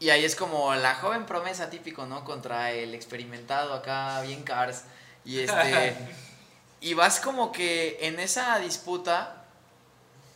[0.00, 2.24] Y ahí es como la joven promesa típico, ¿no?
[2.24, 4.84] Contra el experimentado acá, bien cars.
[5.24, 5.96] Y este...
[6.80, 9.44] Y vas como que en esa disputa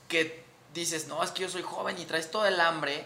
[0.09, 0.43] que
[0.75, 3.05] dices, no, es que yo soy joven y traes todo el hambre,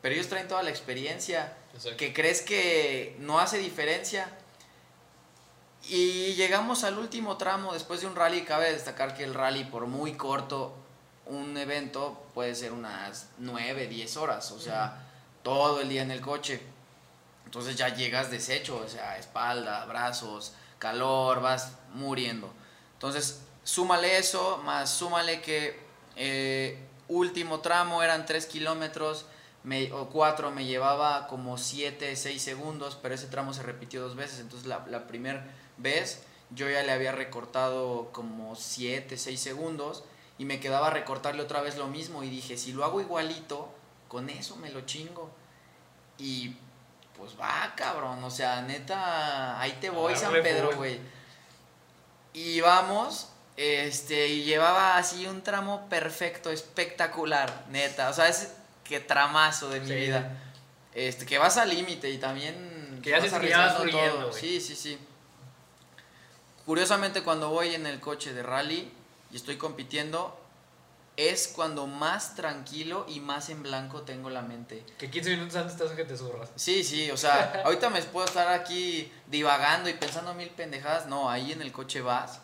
[0.00, 1.96] pero ellos traen toda la experiencia, Exacto.
[1.96, 4.28] que crees que no hace diferencia.
[5.88, 9.86] Y llegamos al último tramo después de un rally, cabe destacar que el rally por
[9.86, 10.74] muy corto,
[11.26, 15.02] un evento puede ser unas 9, 10 horas, o sea,
[15.42, 16.60] todo el día en el coche.
[17.44, 22.50] Entonces ya llegas deshecho, o sea, espalda, brazos, calor, vas muriendo.
[22.94, 25.80] Entonces, súmale eso, más súmale que
[26.16, 26.78] eh,
[27.08, 29.26] último tramo eran 3 kilómetros
[29.64, 34.14] me- o 4, me llevaba como 7, 6 segundos, pero ese tramo se repitió dos
[34.16, 34.40] veces.
[34.40, 35.44] Entonces, la, la primera
[35.82, 40.04] vez yo ya le había recortado como 7, 6 segundos
[40.38, 42.22] y me quedaba recortarle otra vez lo mismo.
[42.22, 43.72] Y dije, si lo hago igualito,
[44.08, 45.30] con eso me lo chingo.
[46.18, 46.56] Y
[47.16, 48.22] pues va, cabrón.
[48.24, 50.98] O sea, neta, ahí te voy, San Pedro, güey.
[52.34, 58.08] Y vamos, este, y llevaba así un tramo perfecto, espectacular, neta.
[58.08, 58.54] O sea, es
[58.84, 59.94] que tramazo de mi Sí.
[59.94, 60.38] vida.
[60.94, 64.32] Este, que vas al límite y también Que ya fluyendo, todo.
[64.32, 64.98] Sí, sí, sí.
[66.66, 68.92] Curiosamente, cuando voy en el coche de rally
[69.30, 70.38] y estoy compitiendo,
[71.16, 74.84] es cuando más tranquilo y más en blanco tengo la mente.
[74.98, 76.50] Que 15 minutos antes te hace que te zurras.
[76.56, 81.06] Sí, sí, o sea, ahorita me puedo estar aquí divagando y pensando mil pendejadas.
[81.06, 82.40] No, ahí en el coche vas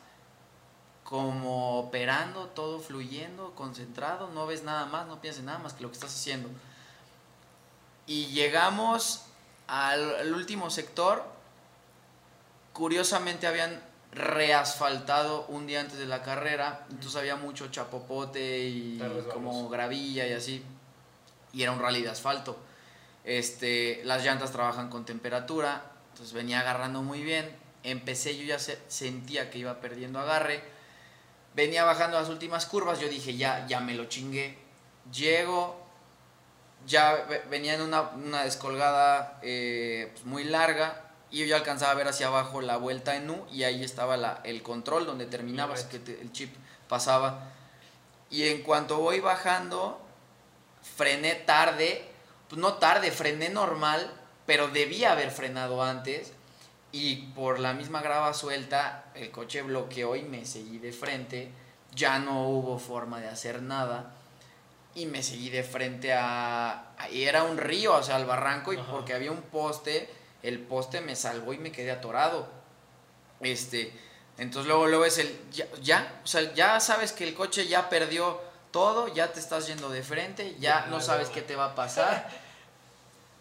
[1.05, 5.83] como operando, todo fluyendo, concentrado, no ves nada más, no piensas en nada más que
[5.83, 6.51] lo que estás haciendo.
[8.07, 9.23] Y llegamos
[9.69, 11.25] al, al último sector,
[12.75, 18.99] curiosamente habían reasfaltado un día antes de la carrera, entonces había mucho chapopote y
[19.35, 20.65] como gravilla y así,
[21.53, 22.57] y era un rally de asfalto.
[23.25, 25.83] Este, las llantas trabajan con temperatura,
[26.13, 27.55] entonces venía agarrando muy bien.
[27.85, 30.63] Empecé, yo ya se- sentía que iba perdiendo agarre.
[31.55, 34.57] Venía bajando las últimas curvas, yo dije, ya, ya me lo chingué.
[35.13, 35.81] Llego,
[36.87, 41.93] ya ve- venía en una, una descolgada eh, pues, muy larga y yo ya alcanzaba
[41.93, 45.26] a ver hacia abajo la vuelta en U y ahí estaba la, el control donde
[45.26, 45.91] terminabas, Right.
[45.91, 46.55] que te- el chip
[46.89, 47.51] pasaba.
[48.31, 50.01] Y en cuanto voy bajando,
[50.97, 52.05] frené tarde,
[52.49, 54.11] pues no tarde, frené normal,
[54.47, 56.33] pero debía haber frenado antes.
[56.91, 61.51] Y por la misma grava suelta, el coche bloqueó y me seguí de frente.
[61.95, 64.12] Ya no hubo forma de hacer nada.
[64.95, 66.93] Y me seguí de frente a...
[67.12, 68.72] Y era un río, o sea, al barranco.
[68.72, 68.91] Y Ajá.
[68.91, 70.09] porque había un poste,
[70.43, 72.49] el poste me salvó y me quedé atorado.
[73.41, 73.93] Este,
[74.39, 75.39] entonces luego, luego es el...
[75.53, 79.66] Ya, ya, o sea, ya sabes que el coche ya perdió todo, ya te estás
[79.66, 81.01] yendo de frente, ya no Claro.
[81.03, 82.28] sabes qué te va a pasar.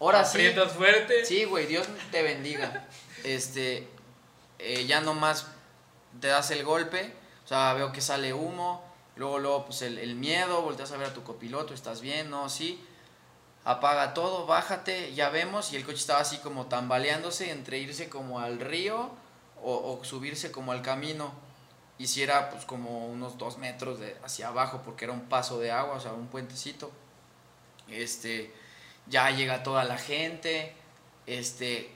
[0.00, 0.38] Ahora sí.
[0.76, 1.24] Fuerte.
[1.24, 2.86] Sí, güey, Dios te bendiga.
[3.24, 3.88] Este,
[4.58, 5.46] eh, ya nomás
[6.20, 7.12] te das el golpe,
[7.44, 8.84] o sea, veo que sale humo,
[9.16, 12.48] luego, luego, pues el, el miedo, volteas a ver a tu copiloto, estás bien, no,
[12.48, 12.82] sí,
[13.68, 18.40] apaga todo, bájate, ya vemos, y el coche estaba así como tambaleándose entre irse como
[18.40, 19.10] al río
[19.62, 21.32] o, o subirse como al camino.
[21.98, 25.70] Y si pues como unos dos metros de hacia abajo, porque era un paso de
[25.70, 26.90] agua, o sea, un puentecito.
[27.88, 28.54] Este,
[29.06, 30.72] ya llega toda la gente,
[31.26, 31.90] este,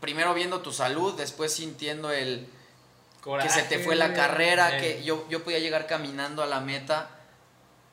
[0.00, 2.48] primero viendo tu salud, después sintiendo el
[3.42, 6.60] que se te fue la carrera, Eh, que yo, yo podía llegar caminando a la
[6.60, 7.13] meta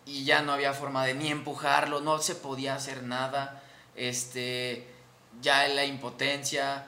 [0.05, 3.61] y ya no había forma de ni empujarlo, no se podía hacer nada,
[3.95, 4.87] este,
[5.41, 6.85] ya la impotencia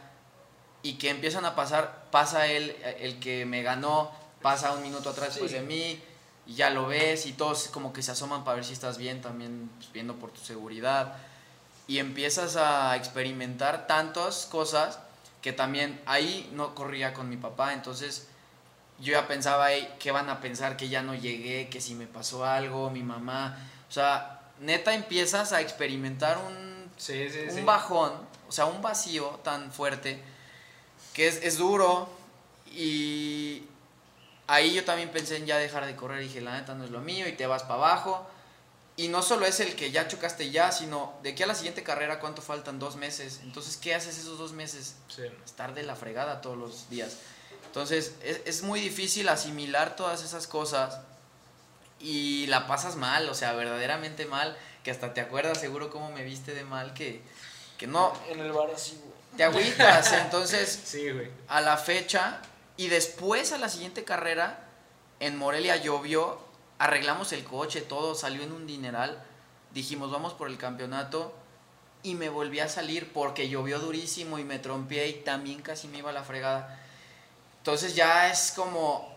[0.81, 4.11] y que empiezan a pasar, pasa él, el que me ganó,
[4.41, 5.57] pasa un minuto atrás después Sí.
[5.57, 6.03] de mí
[6.45, 9.21] y ya lo ves y todos como que se asoman para ver si estás bien,
[9.21, 11.15] también pues, viendo por tu seguridad
[11.87, 14.99] y empiezas a experimentar tantas cosas
[15.41, 18.27] que también ahí no corría con mi papá, entonces
[19.03, 20.75] yo ya pensaba, "Ey, ¿qué van a pensar?
[20.77, 25.53] Que ya no llegué, que si me pasó algo, mi mamá, o sea, neta empiezas
[25.53, 27.61] a experimentar un, Sí, sí, un sí.
[27.61, 28.13] bajón,
[28.47, 30.21] o sea, un vacío tan fuerte
[31.13, 32.07] que es, es duro
[32.71, 33.63] y
[34.47, 37.01] ahí yo también pensé en ya dejar de correr, dije, la neta no es lo
[37.01, 38.27] mío y te vas para abajo.
[38.95, 41.81] Y no solo es el que ya chocaste ya, sino de aquí a la siguiente
[41.81, 42.77] carrera, ¿cuánto faltan?
[42.77, 43.39] Dos meses.
[43.41, 44.95] Entonces, ¿qué haces esos dos meses?
[45.43, 47.17] Estar de la fregada todos los días.
[47.73, 50.99] Entonces, es, es muy difícil asimilar todas esas cosas
[51.99, 56.23] y la pasas mal, o sea, verdaderamente mal, que hasta te acuerdas seguro cómo me
[56.23, 57.23] viste de mal, que,
[57.79, 59.13] que no, En el bar así, güey.
[59.37, 60.13] te agüitas.
[60.13, 61.31] Entonces, Sí, güey.
[61.47, 62.41] a la fecha
[62.77, 64.67] y después a la siguiente carrera
[65.19, 66.37] en Morelia llovió,
[66.77, 69.19] arreglamos el coche, todo salió en un dineral,
[69.73, 71.33] dijimos vamos por el campeonato
[72.03, 75.97] y me volví a salir porque llovió durísimo y me trompeé y también casi me
[75.97, 76.81] iba a la fregada.
[77.63, 79.15] Entonces ya es como,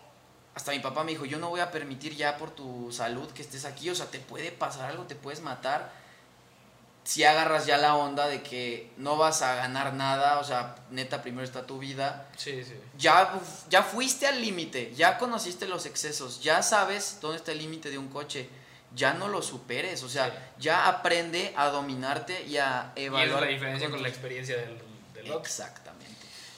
[0.55, 3.41] hasta mi papá me dijo, yo no voy a permitir ya por tu salud que
[3.41, 5.91] estés aquí, o sea, te puede pasar algo, te puedes matar.
[7.03, 11.21] Si agarras ya la onda de que no vas a ganar nada, o sea, neta,
[11.21, 12.73] primero está tu vida Sí, sí.
[12.97, 13.33] ya,
[13.69, 17.97] ya fuiste al límite, ya conociste los excesos, ya sabes dónde está el límite de
[17.97, 18.47] un coche,
[18.95, 20.31] ya no lo superes, o sea, Sí.
[20.63, 23.41] ya aprende a dominarte y a Y es evaluar.
[23.41, 24.77] la diferencia con la experiencia del,
[25.13, 25.39] del otro.
[25.41, 25.96] Exactamente.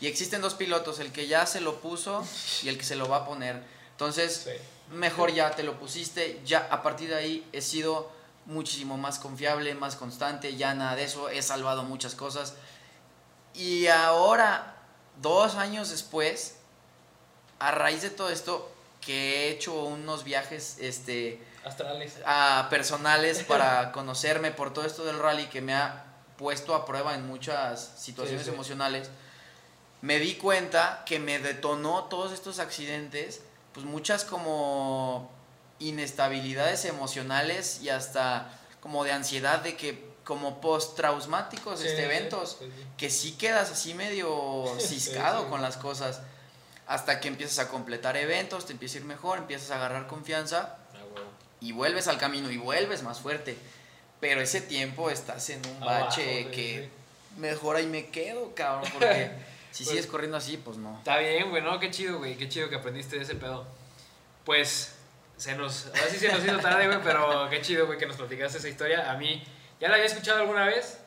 [0.01, 2.25] Y existen dos pilotos, el que ya se lo puso
[2.63, 3.61] y el que se lo va a poner.
[3.91, 4.51] Entonces, Sí.
[4.95, 8.09] mejor ya te lo pusiste, ya a partir de ahí he sido
[8.45, 12.53] muchísimo más confiable, más constante, ya nada de eso, he salvado muchas cosas.
[13.53, 14.75] Y ahora,
[15.21, 16.55] dos años después,
[17.59, 18.71] a raíz de todo esto,
[19.01, 22.13] que he hecho unos viajes este, Astrales.
[22.25, 26.05] a personales para conocerme por todo esto del rally que me ha
[26.37, 28.53] puesto a prueba en muchas situaciones Sí, sí.
[28.55, 29.09] emocionales,
[30.01, 33.41] me di cuenta que me detonó todos estos accidentes,
[33.73, 35.29] pues muchas como
[35.79, 38.49] inestabilidades emocionales y hasta
[38.81, 42.85] como de ansiedad de que como post-traumáticos Sí, este, eventos sí, sí.
[42.97, 46.21] que sí quedas así medio ciscado con las cosas
[46.87, 50.77] hasta que empiezas a completar eventos, te empieza a ir mejor, empiezas a agarrar confianza
[50.93, 50.97] Ah,
[51.61, 53.57] y vuelves al camino y vuelves más fuerte.
[54.19, 56.89] Pero ese tiempo estás en un Abajo, bache que
[57.37, 59.31] mejor ahí me quedo, cabrón, porque
[59.71, 60.97] si Pues- sigues corriendo así, pues no.
[60.97, 63.65] Está bien, güey, no, qué chido, güey, qué chido que aprendiste de ese pedo.
[64.45, 64.95] pues
[65.37, 68.17] se nos, ahora sí se nos hizo tarde, güey, pero qué chido, güey, que nos
[68.17, 69.09] platicaste esa historia.
[69.11, 69.43] A mí,
[69.79, 70.99] ya la había escuchado alguna vez,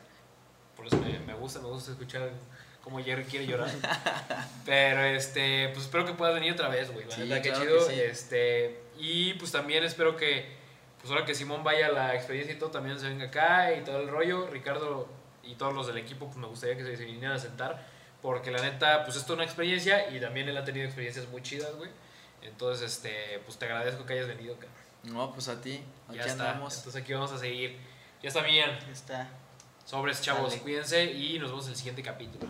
[0.77, 2.31] por eso me, me gusta, me gusta escuchar
[2.83, 3.69] como Jerry quiere llorar.
[4.65, 7.05] Pero este, pues espero que puedas venir otra vez, güey.
[7.05, 7.87] La Sí, qué chido.
[7.87, 7.99] que sí.
[8.01, 10.55] Este, y pues también espero que,
[10.99, 13.83] pues ahora que Simón vaya a la experiencia y todo, también se venga acá y
[13.83, 14.47] todo el rollo.
[14.47, 15.07] Ricardo
[15.43, 17.85] y todos los del equipo, pues me gustaría que se vinieran a sentar.
[18.23, 21.43] Porque la neta, pues esto es una experiencia y también él ha tenido experiencias muy
[21.43, 21.91] chidas, güey.
[22.41, 24.73] Entonces, este, pues te agradezco que hayas venido, cabrón.
[25.03, 25.83] No, pues a ti.
[26.07, 26.47] Aquí Ya está.
[26.49, 26.75] andamos.
[26.77, 27.77] Entonces aquí vamos a seguir.
[28.23, 28.71] Ya está bien.
[28.87, 29.29] Ya está.
[29.85, 30.49] Sobres, chavos.
[30.51, 30.61] Dale.
[30.63, 32.47] Cuídense y nos vemos en el siguiente capítulo.